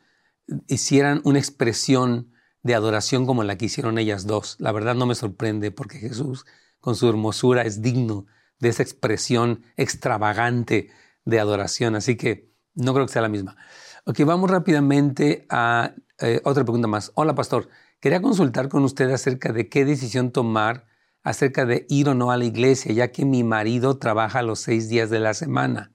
hicieran 0.67 1.21
una 1.23 1.39
expresión 1.39 2.31
de 2.65 2.73
adoración 2.73 3.27
como 3.27 3.43
la 3.43 3.59
que 3.59 3.65
hicieron 3.65 3.99
ellas 3.99 4.25
dos. 4.25 4.55
La 4.57 4.71
verdad 4.71 4.95
no 4.95 5.05
me 5.05 5.13
sorprende 5.13 5.69
porque 5.69 5.99
Jesús 5.99 6.47
con 6.79 6.95
su 6.95 7.07
hermosura 7.07 7.61
es 7.61 7.83
digno 7.83 8.25
de 8.57 8.69
esa 8.69 8.81
expresión 8.81 9.61
extravagante 9.77 10.89
de 11.25 11.39
adoración. 11.39 11.93
Así 11.95 12.17
que 12.17 12.51
no 12.73 12.95
creo 12.95 13.05
que 13.05 13.13
sea 13.13 13.21
la 13.21 13.29
misma. 13.29 13.55
Ok, 14.05 14.21
vamos 14.25 14.49
rápidamente 14.49 15.45
a 15.47 15.93
eh, 16.17 16.41
otra 16.43 16.63
pregunta 16.63 16.87
más. 16.87 17.11
Hola, 17.13 17.35
pastor. 17.35 17.69
Quería 17.99 18.19
consultar 18.19 18.67
con 18.67 18.83
usted 18.83 19.11
acerca 19.11 19.53
de 19.53 19.69
qué 19.69 19.85
decisión 19.85 20.31
tomar 20.31 20.87
acerca 21.21 21.67
de 21.67 21.85
ir 21.87 22.09
o 22.09 22.15
no 22.15 22.31
a 22.31 22.37
la 22.37 22.45
iglesia, 22.45 22.91
ya 22.93 23.11
que 23.11 23.25
mi 23.25 23.43
marido 23.43 23.99
trabaja 23.99 24.41
los 24.41 24.59
seis 24.59 24.89
días 24.89 25.11
de 25.11 25.19
la 25.19 25.35
semana. 25.35 25.93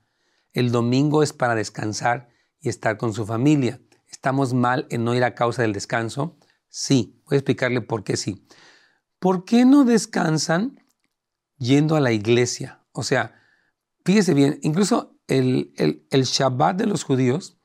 El 0.52 0.70
domingo 0.70 1.24
es 1.24 1.32
para 1.32 1.56
descansar 1.56 2.28
y 2.60 2.68
estar 2.68 2.96
con 2.96 3.12
su 3.12 3.26
familia. 3.26 3.80
¿Estamos 4.08 4.54
mal 4.54 4.86
en 4.90 5.02
no 5.02 5.16
ir 5.16 5.24
a 5.24 5.34
causa 5.34 5.62
del 5.62 5.72
descanso? 5.72 6.36
Sí, 6.70 7.20
voy 7.26 7.34
a 7.34 7.38
explicarle 7.38 7.80
por 7.82 8.04
qué 8.04 8.16
sí. 8.16 8.46
¿Por 9.18 9.44
qué 9.44 9.64
no 9.64 9.84
descansan 9.84 10.80
yendo 11.58 11.96
a 11.96 12.00
la 12.00 12.12
iglesia? 12.12 12.86
O 12.92 13.02
sea, 13.02 13.34
fíjese 14.04 14.34
bien, 14.34 14.58
incluso 14.62 15.18
el, 15.26 15.72
el, 15.76 16.06
el 16.10 16.22
Shabbat 16.22 16.76
de 16.76 16.86
los 16.86 17.02
judíos 17.02 17.58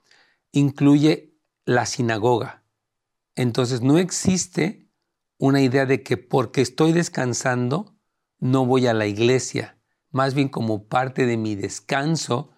incluye 0.51 1.37
la 1.65 1.85
sinagoga. 1.85 2.65
Entonces 3.35 3.81
no 3.81 3.99
existe 3.99 4.89
una 5.37 5.61
idea 5.61 5.85
de 5.85 6.01
que 6.01 6.17
porque 6.17 6.61
estoy 6.61 6.91
descansando 6.91 7.95
no 8.39 8.65
voy 8.65 8.87
a 8.87 8.93
la 8.93 9.05
iglesia. 9.05 9.79
Más 10.09 10.33
bien 10.33 10.49
como 10.49 10.87
parte 10.87 11.25
de 11.25 11.37
mi 11.37 11.55
descanso, 11.55 12.51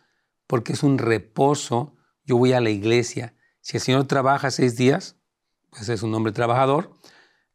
porque 0.47 0.73
es 0.73 0.83
un 0.83 0.97
reposo, 0.97 1.95
yo 2.23 2.37
voy 2.37 2.53
a 2.53 2.61
la 2.61 2.69
iglesia. 2.69 3.35
Si 3.61 3.77
el 3.77 3.83
Señor 3.83 4.07
trabaja 4.07 4.51
seis 4.51 4.77
días, 4.77 5.16
pues 5.69 5.89
es 5.89 6.03
un 6.03 6.13
hombre 6.13 6.33
trabajador 6.33 6.91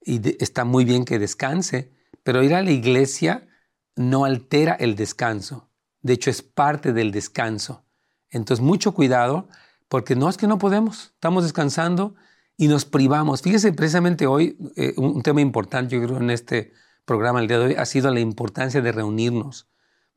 y 0.05 0.43
está 0.43 0.65
muy 0.65 0.85
bien 0.85 1.05
que 1.05 1.19
descanse, 1.19 1.93
pero 2.23 2.43
ir 2.43 2.55
a 2.55 2.63
la 2.63 2.71
iglesia 2.71 3.49
no 3.97 4.25
altera 4.25 4.75
el 4.75 4.97
descanso. 4.97 5.71
De 6.01 6.15
hecho, 6.15 6.31
es 6.31 6.43
parte 6.43 6.93
del 6.93 7.13
descanso. 7.13 7.85
Entonces, 8.31 8.65
mucho 8.65 8.93
cuidado, 8.93 9.49
porque 9.89 10.17
no 10.17 10.29
es 10.29 10.37
que 10.37 10.47
no 10.47 10.59
podemos, 10.59 11.13
estamos 11.15 11.45
descansando 11.45 12.15
y 12.57 12.69
nos 12.69 12.85
privamos. 12.85 13.43
Fíjese, 13.43 13.73
precisamente 13.73 14.27
hoy, 14.27 14.57
eh, 14.77 14.95
un 14.97 15.23
tema 15.23 15.41
importante, 15.41 15.95
yo 15.95 16.03
creo, 16.03 16.19
en 16.19 16.31
este 16.31 16.73
programa 17.05 17.41
el 17.41 17.49
día 17.49 17.59
de 17.59 17.67
hoy, 17.67 17.75
ha 17.75 17.85
sido 17.85 18.11
la 18.11 18.21
importancia 18.21 18.81
de 18.81 18.93
reunirnos. 18.93 19.69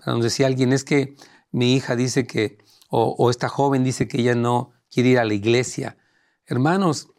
Nos 0.05 0.23
decía 0.23 0.47
alguien, 0.47 0.73
es 0.73 0.83
que 0.83 1.15
mi 1.51 1.73
hija 1.75 1.95
dice 1.95 2.25
que, 2.25 2.57
o, 2.89 3.15
o 3.17 3.29
esta 3.29 3.49
joven 3.49 3.83
dice 3.83 4.07
que 4.07 4.21
ella 4.21 4.35
no 4.35 4.71
quiere 4.89 5.09
ir 5.09 5.19
a 5.19 5.25
la 5.25 5.33
iglesia. 5.33 5.97
Hermanos, 6.45 7.09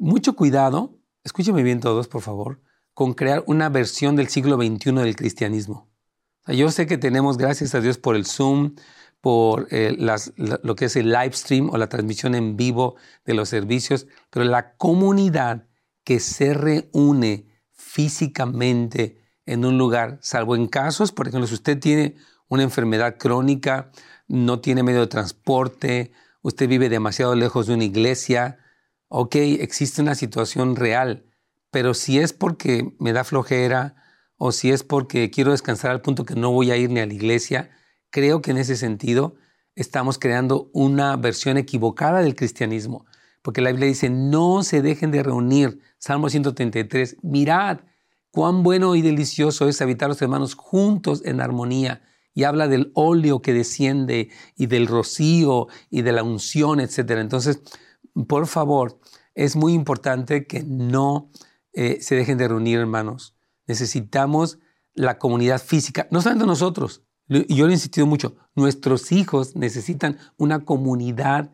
mucho 0.00 0.34
cuidado, 0.34 0.98
escúcheme 1.24 1.62
bien 1.62 1.80
todos, 1.80 2.08
por 2.08 2.22
favor, 2.22 2.60
con 2.94 3.12
crear 3.14 3.44
una 3.46 3.68
versión 3.68 4.16
del 4.16 4.28
siglo 4.28 4.56
XXI 4.56 4.92
del 4.92 5.14
cristianismo. 5.14 5.88
yo 6.46 6.70
sé 6.70 6.86
que 6.86 6.98
tenemos, 6.98 7.36
gracias 7.36 7.74
a 7.74 7.80
Dios, 7.80 7.98
por 7.98 8.16
el 8.16 8.26
Zoom, 8.26 8.74
por 9.20 9.68
eh, 9.70 9.96
lo 10.62 10.74
que 10.74 10.86
es 10.86 10.96
el 10.96 11.12
live 11.12 11.32
stream 11.32 11.68
o 11.68 11.76
la 11.76 11.88
transmisión 11.88 12.34
en 12.34 12.56
vivo 12.56 12.96
de 13.26 13.34
los 13.34 13.50
servicios, 13.50 14.06
pero 14.30 14.46
la 14.46 14.76
comunidad 14.76 15.68
que 16.02 16.18
se 16.18 16.54
reúne 16.54 17.46
físicamente 17.70 19.20
en 19.44 19.64
un 19.66 19.76
lugar, 19.76 20.18
salvo 20.22 20.56
en 20.56 20.66
casos, 20.66 21.12
por 21.12 21.28
ejemplo, 21.28 21.46
si 21.46 21.54
usted 21.54 21.78
tiene 21.78 22.16
una 22.48 22.62
enfermedad 22.62 23.16
crónica, 23.18 23.90
no 24.28 24.60
tiene 24.60 24.82
medio 24.82 25.00
de 25.00 25.06
transporte, 25.08 26.12
usted 26.40 26.68
vive 26.68 26.88
demasiado 26.88 27.34
lejos 27.34 27.66
de 27.66 27.74
una 27.74 27.84
iglesia, 27.84 28.58
ok, 29.10 29.34
existe 29.34 30.00
una 30.00 30.14
situación 30.14 30.76
real, 30.76 31.26
pero 31.72 31.94
si 31.94 32.20
es 32.20 32.32
porque 32.32 32.94
me 33.00 33.12
da 33.12 33.24
flojera 33.24 33.96
o 34.36 34.52
si 34.52 34.70
es 34.70 34.84
porque 34.84 35.30
quiero 35.30 35.50
descansar 35.50 35.90
al 35.90 36.00
punto 36.00 36.24
que 36.24 36.36
no 36.36 36.52
voy 36.52 36.70
a 36.70 36.76
ir 36.76 36.90
ni 36.90 37.00
a 37.00 37.06
la 37.06 37.12
iglesia, 37.12 37.70
creo 38.10 38.40
que 38.40 38.52
en 38.52 38.58
ese 38.58 38.76
sentido 38.76 39.34
estamos 39.74 40.16
creando 40.18 40.70
una 40.72 41.16
versión 41.16 41.56
equivocada 41.56 42.20
del 42.20 42.36
cristianismo, 42.36 43.04
porque 43.42 43.60
la 43.60 43.72
Biblia 43.72 43.88
dice, 43.88 44.10
no 44.10 44.62
se 44.62 44.80
dejen 44.80 45.10
de 45.10 45.24
reunir. 45.24 45.80
Salmo 45.98 46.30
133, 46.30 47.16
mirad 47.22 47.80
cuán 48.30 48.62
bueno 48.62 48.94
y 48.94 49.02
delicioso 49.02 49.68
es 49.68 49.82
habitar 49.82 50.08
los 50.08 50.22
hermanos 50.22 50.54
juntos 50.54 51.22
en 51.24 51.40
armonía. 51.40 52.02
Y 52.32 52.44
habla 52.44 52.68
del 52.68 52.92
óleo 52.94 53.42
que 53.42 53.52
desciende 53.52 54.30
y 54.56 54.66
del 54.66 54.86
rocío 54.86 55.66
y 55.90 56.02
de 56.02 56.12
la 56.12 56.22
unción, 56.22 56.78
etc. 56.78 57.10
Entonces, 57.18 57.60
por 58.28 58.46
favor, 58.46 59.00
es 59.34 59.56
muy 59.56 59.72
importante 59.74 60.46
que 60.46 60.62
no 60.62 61.30
eh, 61.72 61.98
se 62.00 62.14
dejen 62.14 62.38
de 62.38 62.48
reunir, 62.48 62.78
hermanos. 62.78 63.36
Necesitamos 63.66 64.58
la 64.94 65.18
comunidad 65.18 65.62
física, 65.62 66.08
no 66.10 66.20
solamente 66.20 66.46
nosotros, 66.46 67.04
y 67.28 67.54
yo 67.54 67.64
lo 67.64 67.70
he 67.70 67.74
insistido 67.74 68.06
mucho, 68.06 68.36
nuestros 68.56 69.12
hijos 69.12 69.54
necesitan 69.54 70.18
una 70.36 70.64
comunidad 70.64 71.52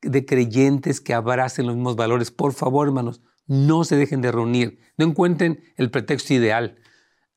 de 0.00 0.24
creyentes 0.24 1.00
que 1.00 1.14
abracen 1.14 1.66
los 1.66 1.74
mismos 1.74 1.96
valores. 1.96 2.30
Por 2.30 2.52
favor, 2.52 2.86
hermanos, 2.86 3.20
no 3.46 3.84
se 3.84 3.96
dejen 3.96 4.20
de 4.20 4.30
reunir, 4.30 4.78
no 4.96 5.04
encuentren 5.04 5.60
el 5.76 5.90
pretexto 5.90 6.32
ideal. 6.32 6.78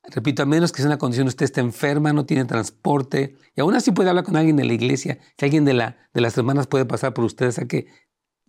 Repito, 0.04 0.42
a 0.42 0.46
menos 0.46 0.72
que 0.72 0.78
sea 0.78 0.86
una 0.86 0.98
condición, 0.98 1.26
usted 1.26 1.44
está 1.44 1.60
enferma, 1.60 2.12
no 2.12 2.26
tiene 2.26 2.44
transporte, 2.44 3.36
y 3.54 3.60
aún 3.60 3.74
así 3.74 3.90
puede 3.90 4.08
hablar 4.08 4.24
con 4.24 4.36
alguien 4.36 4.56
de 4.56 4.64
la 4.64 4.72
iglesia, 4.72 5.18
si 5.36 5.44
alguien 5.44 5.64
de, 5.64 5.74
la, 5.74 5.96
de 6.14 6.20
las 6.20 6.38
hermanas 6.38 6.68
puede 6.68 6.84
pasar 6.84 7.12
por 7.12 7.24
ustedes, 7.24 7.58
a 7.58 7.66
que 7.66 7.86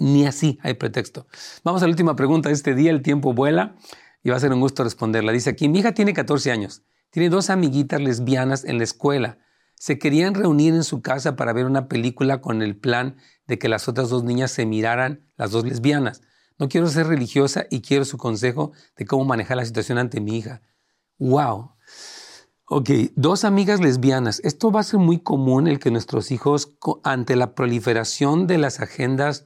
ni 0.01 0.25
así 0.25 0.59
hay 0.61 0.73
pretexto. 0.73 1.27
Vamos 1.63 1.81
a 1.81 1.85
la 1.85 1.91
última 1.91 2.15
pregunta 2.15 2.49
de 2.49 2.55
este 2.55 2.75
día, 2.75 2.91
el 2.91 3.01
tiempo 3.01 3.33
vuela, 3.33 3.75
y 4.23 4.29
va 4.29 4.37
a 4.37 4.39
ser 4.39 4.53
un 4.53 4.59
gusto 4.59 4.83
responderla. 4.83 5.31
Dice 5.31 5.49
aquí, 5.49 5.69
mi 5.69 5.79
hija 5.79 5.93
tiene 5.93 6.13
14 6.13 6.51
años 6.51 6.83
tiene 7.11 7.29
dos 7.29 7.49
amiguitas 7.49 8.01
lesbianas 8.01 8.63
en 8.63 8.77
la 8.77 8.85
escuela. 8.85 9.37
Se 9.75 9.99
querían 9.99 10.33
reunir 10.33 10.73
en 10.73 10.83
su 10.83 11.01
casa 11.01 11.35
para 11.35 11.53
ver 11.53 11.65
una 11.65 11.87
película 11.87 12.41
con 12.41 12.61
el 12.61 12.77
plan 12.77 13.17
de 13.47 13.59
que 13.59 13.69
las 13.69 13.87
otras 13.87 14.09
dos 14.09 14.23
niñas 14.23 14.51
se 14.51 14.65
miraran, 14.65 15.27
las 15.35 15.51
dos 15.51 15.65
lesbianas. 15.65 16.21
No 16.57 16.69
quiero 16.69 16.87
ser 16.87 17.07
religiosa 17.07 17.65
y 17.69 17.81
quiero 17.81 18.05
su 18.05 18.17
consejo 18.17 18.71
de 18.95 19.05
cómo 19.05 19.25
manejar 19.25 19.57
la 19.57 19.65
situación 19.65 19.97
ante 19.97 20.21
mi 20.21 20.37
hija. 20.37 20.61
¡Wow! 21.17 21.71
Ok, 22.65 22.89
dos 23.15 23.43
amigas 23.43 23.81
lesbianas. 23.81 24.39
Esto 24.45 24.71
va 24.71 24.79
a 24.79 24.83
ser 24.83 24.99
muy 24.99 25.19
común 25.19 25.67
el 25.67 25.79
que 25.79 25.91
nuestros 25.91 26.31
hijos, 26.31 26.77
ante 27.03 27.35
la 27.35 27.55
proliferación 27.55 28.47
de 28.47 28.57
las 28.57 28.79
agendas 28.79 29.45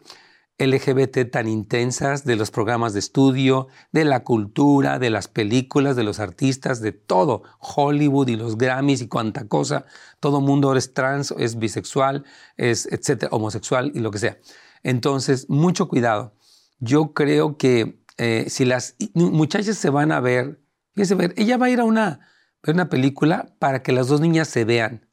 LGBT 0.58 1.30
tan 1.30 1.48
intensas, 1.48 2.24
de 2.24 2.36
los 2.38 2.50
programas 2.50 2.94
de 2.94 3.00
estudio, 3.00 3.68
de 3.92 4.06
la 4.06 4.24
cultura, 4.24 5.00
de 5.00 5.10
las 5.10 5.28
películas, 5.28 5.96
de 5.96 6.04
los 6.04 6.20
artistas, 6.20 6.80
de 6.80 6.94
todo, 6.94 7.44
Hollywood 7.60 8.30
y 8.30 8.38
los 8.38 8.58
Grammys 8.58 9.02
y 9.02 9.08
cuanta 9.08 9.48
cosa, 9.48 9.86
todo 10.20 10.40
mundo 10.40 10.74
es 10.76 10.94
trans, 10.94 11.34
es 11.38 11.60
bisexual, 11.60 12.24
es 12.56 12.86
etcétera, 12.86 13.32
homosexual 13.34 13.92
y 13.94 14.00
lo 14.00 14.12
que 14.12 14.20
sea. 14.20 14.38
Entonces, 14.84 15.50
mucho 15.50 15.90
cuidado. 15.90 16.34
Yo 16.80 17.14
creo 17.14 17.58
que 17.58 18.00
eh, 18.18 18.46
si 18.48 18.64
las 18.64 18.96
muchachas 19.14 19.78
se 19.78 19.90
van 19.90 20.12
a 20.12 20.22
ver, 20.22 20.62
fíjese 20.94 21.16
ver, 21.16 21.34
ella 21.38 21.58
va 21.58 21.66
a 21.66 21.70
ir 21.70 21.82
a 21.82 21.84
una, 21.84 22.30
a 22.64 22.72
una 22.72 22.88
película 22.90 23.54
para 23.60 23.84
que 23.84 23.92
las 23.92 24.08
dos 24.08 24.22
niñas 24.22 24.48
se 24.48 24.64
vean. 24.64 25.10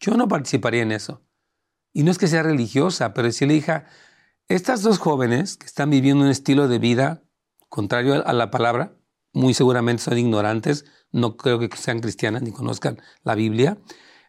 Yo 0.00 0.16
no 0.16 0.28
participaría 0.28 0.82
en 0.82 0.92
eso. 0.92 1.22
Y 1.92 2.02
no 2.02 2.10
es 2.10 2.18
que 2.18 2.28
sea 2.28 2.42
religiosa, 2.42 3.14
pero 3.14 3.30
si 3.32 3.46
la 3.46 3.54
hija, 3.54 3.86
estas 4.48 4.82
dos 4.82 4.98
jóvenes 4.98 5.56
que 5.56 5.66
están 5.66 5.90
viviendo 5.90 6.24
un 6.24 6.30
estilo 6.30 6.68
de 6.68 6.78
vida 6.78 7.22
contrario 7.68 8.26
a 8.26 8.32
la 8.32 8.50
palabra, 8.50 8.96
muy 9.32 9.54
seguramente 9.54 10.02
son 10.02 10.18
ignorantes, 10.18 10.84
no 11.12 11.36
creo 11.36 11.58
que 11.58 11.68
sean 11.76 12.00
cristianas 12.00 12.42
ni 12.42 12.52
conozcan 12.52 13.00
la 13.22 13.34
Biblia, 13.34 13.78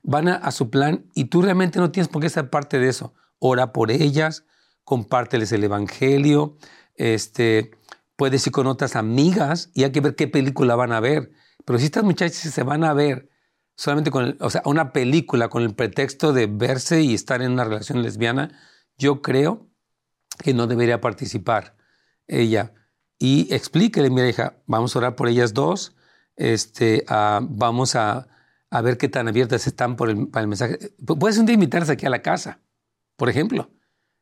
van 0.03 0.27
a, 0.27 0.51
su 0.51 0.69
plan 0.69 1.05
y 1.13 1.25
tú 1.25 1.41
realmente 1.41 1.79
no 1.79 1.91
tienes 1.91 2.07
por 2.07 2.21
qué 2.21 2.29
ser 2.29 2.49
parte 2.49 2.79
de 2.79 2.89
eso. 2.89 3.13
Ora 3.39 3.73
por 3.73 3.91
ellas, 3.91 4.45
compárteles 4.83 5.51
el 5.51 5.63
Evangelio, 5.63 6.57
este, 6.95 7.71
puedes 8.15 8.45
ir 8.47 8.53
con 8.53 8.67
otras 8.67 8.95
amigas 8.95 9.69
y 9.73 9.83
hay 9.83 9.91
que 9.91 10.01
ver 10.01 10.15
qué 10.15 10.27
película 10.27 10.75
van 10.75 10.93
a 10.93 10.99
ver. 10.99 11.31
Pero 11.65 11.77
si 11.77 11.85
estas 11.85 12.03
muchachas 12.03 12.37
se 12.37 12.63
van 12.63 12.83
a 12.83 12.93
ver 12.93 13.29
solamente 13.75 14.09
con, 14.09 14.35
o 14.39 14.49
sea, 14.49 14.61
una 14.65 14.93
película 14.93 15.49
con 15.49 15.61
el 15.61 15.75
pretexto 15.75 16.33
de 16.33 16.47
verse 16.47 17.01
y 17.01 17.13
estar 17.13 17.41
en 17.41 17.51
una 17.51 17.65
relación 17.65 18.01
lesbiana, 18.01 18.57
yo 18.97 19.21
creo 19.21 19.66
que 20.37 20.53
no 20.53 20.67
debería 20.67 21.01
participar 21.01 21.75
ella. 22.27 22.73
Y 23.19 23.53
explíquele, 23.53 24.09
mira 24.09 24.29
hija, 24.29 24.57
vamos 24.67 24.95
a 24.95 24.99
orar 24.99 25.15
por 25.15 25.27
ellas 25.27 25.53
dos, 25.53 25.95
este, 26.35 27.03
uh, 27.09 27.45
vamos 27.49 27.95
a, 27.95 28.27
a, 28.69 28.81
ver 28.81 28.97
qué 28.97 29.09
tan 29.09 29.27
abiertas 29.27 29.65
están 29.65 29.95
por 29.95 30.09
el, 30.09 30.27
para 30.27 30.41
el 30.41 30.47
mensaje. 30.47 30.77
Puedes 31.05 31.37
un 31.37 31.49
invitarse 31.49 31.93
aquí 31.93 32.05
a 32.05 32.11
la 32.11 32.21
casa. 32.21 32.61
por 33.15 33.29
ejemplo, 33.29 33.71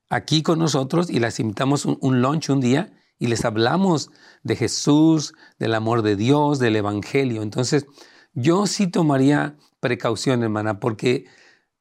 aquí 0.09 0.43
con 0.43 0.59
nosotros 0.59 1.09
y 1.09 1.19
las 1.19 1.39
invitamos 1.39 1.85
un, 1.85 1.97
un 2.01 2.21
lunch 2.21 2.49
un 2.49 2.61
día 2.61 2.93
y 3.19 3.27
les 3.27 3.43
hablamos 3.43 4.09
de 4.43 4.55
Jesús, 4.55 5.33
del 5.59 5.73
amor 5.73 6.01
de 6.01 6.15
Dios, 6.15 6.59
del 6.59 6.77
Evangelio. 6.77 7.41
Entonces, 7.41 7.85
yo 8.33 8.67
sí 8.67 8.87
tomaría 8.87 9.57
precaución, 9.79 10.43
hermana, 10.43 10.79
porque 10.79 11.25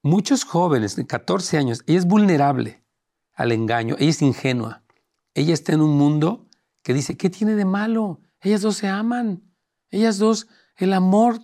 muchos 0.03 0.45
jóvenes 0.45 0.97
de 0.97 1.07
14 1.07 1.59
años, 1.59 1.83
ella 1.87 1.99
es 1.99 2.07
vulnerable 2.07 2.84
al 3.35 3.53
engaño, 3.53 3.97
ella 3.99 4.11
es 4.11 4.23
ingenua, 4.23 4.85
ella 5.35 5.55
está 5.55 5.73
en 5.73 5.81
un 5.81 5.97
mundo 5.97 6.49
que 6.83 6.95
dice, 6.95 7.17
¿qué 7.17 7.31
tiene 7.31 7.55
de 7.55 7.65
malo? 7.65 8.21
Ellas 8.41 8.63
dos 8.63 8.77
se 8.77 8.89
aman, 8.89 9.43
ellas 9.91 10.19
dos, 10.19 10.47
el 10.77 10.93
amor, 10.93 11.39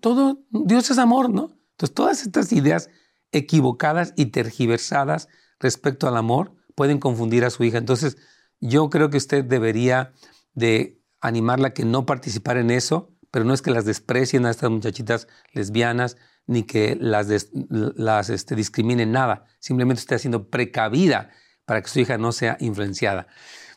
todo, 0.00 0.44
Dios 0.50 0.90
es 0.90 0.98
amor, 0.98 1.30
¿no? 1.30 1.56
Entonces, 1.72 1.94
todas 1.94 2.22
estas 2.22 2.52
ideas 2.52 2.90
equivocadas 3.32 4.12
y 4.16 4.26
tergiversadas 4.26 5.28
respecto 5.58 6.06
al 6.06 6.16
amor 6.16 6.54
pueden 6.74 6.98
confundir 6.98 7.44
a 7.44 7.50
su 7.50 7.64
hija. 7.64 7.78
Entonces, 7.78 8.16
yo 8.60 8.88
creo 8.90 9.10
que 9.10 9.16
usted 9.16 9.44
debería 9.44 10.12
de 10.54 11.02
animarla 11.20 11.68
a 11.68 11.74
que 11.74 11.84
no 11.84 12.06
participar 12.06 12.56
en 12.56 12.70
eso, 12.70 13.10
pero 13.30 13.44
no 13.44 13.52
es 13.52 13.62
que 13.62 13.72
las 13.72 13.84
desprecien 13.84 14.46
a 14.46 14.50
estas 14.50 14.70
muchachitas 14.70 15.26
lesbianas 15.52 16.16
ni 16.46 16.64
que 16.64 16.96
las, 17.00 17.28
las 17.70 18.30
este, 18.30 18.54
discriminen 18.54 19.12
nada, 19.12 19.46
simplemente 19.58 20.00
esté 20.00 20.14
haciendo 20.14 20.48
precavida 20.48 21.30
para 21.64 21.82
que 21.82 21.88
su 21.88 22.00
hija 22.00 22.18
no 22.18 22.32
sea 22.32 22.56
influenciada. 22.60 23.26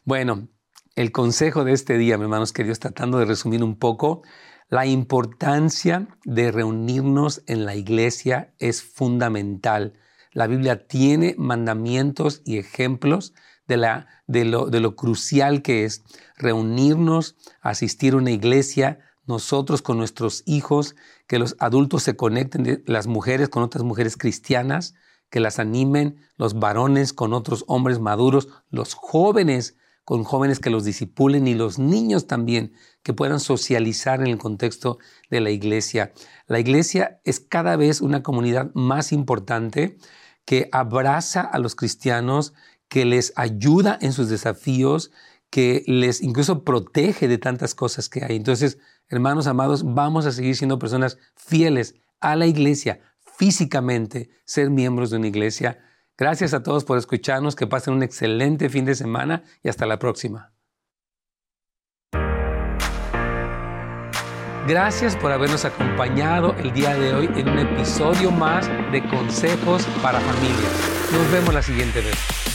Bueno, 0.04 0.50
el 0.96 1.12
consejo 1.12 1.64
de 1.64 1.74
este 1.74 1.98
día, 1.98 2.18
mis 2.18 2.24
hermanos 2.24 2.54
queridos, 2.54 2.80
tratando 2.80 3.20
de 3.20 3.26
resumir 3.26 3.64
un 3.64 3.78
poco, 3.78 4.24
la 4.70 4.86
importancia 4.86 6.08
de 6.26 6.52
reunirnos 6.52 7.42
en 7.48 7.66
la 7.66 7.76
iglesia 7.76 8.54
es 8.60 8.82
fundamental. 8.84 9.94
La 10.34 10.48
Biblia 10.48 10.88
tiene 10.88 11.36
mandamientos 11.38 12.42
y 12.46 12.58
ejemplos 12.58 13.34
de, 13.68 13.78
la, 13.78 14.08
de, 14.28 14.44
lo, 14.44 14.70
de 14.70 14.80
lo 14.82 14.96
crucial 14.96 15.62
que 15.62 15.86
es 15.86 16.04
reunirnos, 16.36 17.38
asistir 17.62 18.14
a 18.14 18.18
una 18.18 18.32
iglesia, 18.32 19.00
nosotros 19.28 19.82
con 19.82 19.98
nuestros 19.98 20.44
hijos, 20.46 20.96
que 21.28 21.40
los 21.40 21.56
adultos 21.60 22.04
se 22.04 22.16
conecten, 22.16 22.84
las 22.86 23.08
mujeres 23.08 23.50
con 23.50 23.63
otras 23.63 23.84
mujeres 23.84 24.18
cristianas, 24.18 24.96
que 25.30 25.40
las 25.40 25.60
animen, 25.60 26.18
los 26.38 26.58
varones 26.58 27.13
con 27.13 27.34
otros 27.34 27.66
hombres 27.68 28.00
maduros, 28.00 28.48
los 28.70 28.94
jóvenes 28.94 29.76
con 30.08 30.24
jóvenes 30.24 30.60
que 30.60 30.70
los 30.70 30.86
disipulen 30.86 31.48
y 31.48 31.54
los 31.54 31.80
niños 31.80 32.28
también 32.28 32.72
que 33.04 33.12
puedan 33.12 33.42
socializar 33.42 34.22
en 34.22 34.28
el 34.28 34.38
contexto 34.38 35.00
de 35.30 35.42
la 35.42 35.50
iglesia. 35.50 36.13
La 36.48 36.60
iglesia 36.60 37.20
es 37.26 37.42
cada 37.42 37.76
vez 37.76 38.00
una 38.00 38.24
comunidad 38.24 38.72
más 38.74 39.12
importante 39.12 39.98
que 40.46 40.70
abraza 40.72 41.42
a 41.42 41.60
los 41.60 41.76
cristianos, 41.76 42.54
que 42.88 43.04
les 43.04 43.34
ayuda 43.36 44.00
en 44.00 44.13
sus 44.13 44.30
desafíos, 44.30 45.12
que 45.50 45.84
les 45.88 46.22
incluso 46.22 46.63
protege 46.63 47.28
de 47.28 47.38
tantas 47.38 47.76
cosas 47.76 48.08
que 48.08 48.24
hay. 48.24 48.38
Entonces, 48.38 48.78
hermanos 49.10 49.48
amados, 49.48 49.84
vamos 49.84 50.26
a 50.26 50.32
seguir 50.32 50.56
siendo 50.56 50.80
personas 50.80 51.17
fieles 51.36 51.96
a 52.20 52.36
la 52.36 52.46
iglesia, 52.46 53.02
físicamente, 53.38 54.30
ser 54.46 54.70
miembros 54.70 55.10
de 55.10 55.17
una 55.17 55.28
iglesia. 55.28 55.80
Gracias 56.17 56.54
a 56.54 56.63
todos 56.63 56.84
por 56.84 56.98
escucharnos, 56.98 57.56
que 57.56 57.67
pasen 57.67 57.93
un 57.93 58.04
excelente 58.04 58.70
fin 58.70 58.86
de 58.86 58.96
semana 58.96 59.43
y 59.63 59.70
hasta 59.70 59.86
la 59.86 60.00
próxima. 60.00 60.54
Gracias 64.67 65.15
por 65.15 65.32
habernos 65.32 65.63
acompañado 65.63 66.54
el 66.56 66.74
día 66.74 66.93
de 66.96 67.13
hoy 67.13 67.30
en 67.38 67.48
un 67.48 67.60
episodio 67.60 68.32
más 68.32 68.67
de 68.91 69.02
Consejos 69.08 69.86
para 70.02 70.20
Familias. 70.20 71.10
Nos 71.13 71.32
vemos 71.32 71.54
la 71.54 71.62
siguiente 71.62 72.02
vez. 72.02 72.47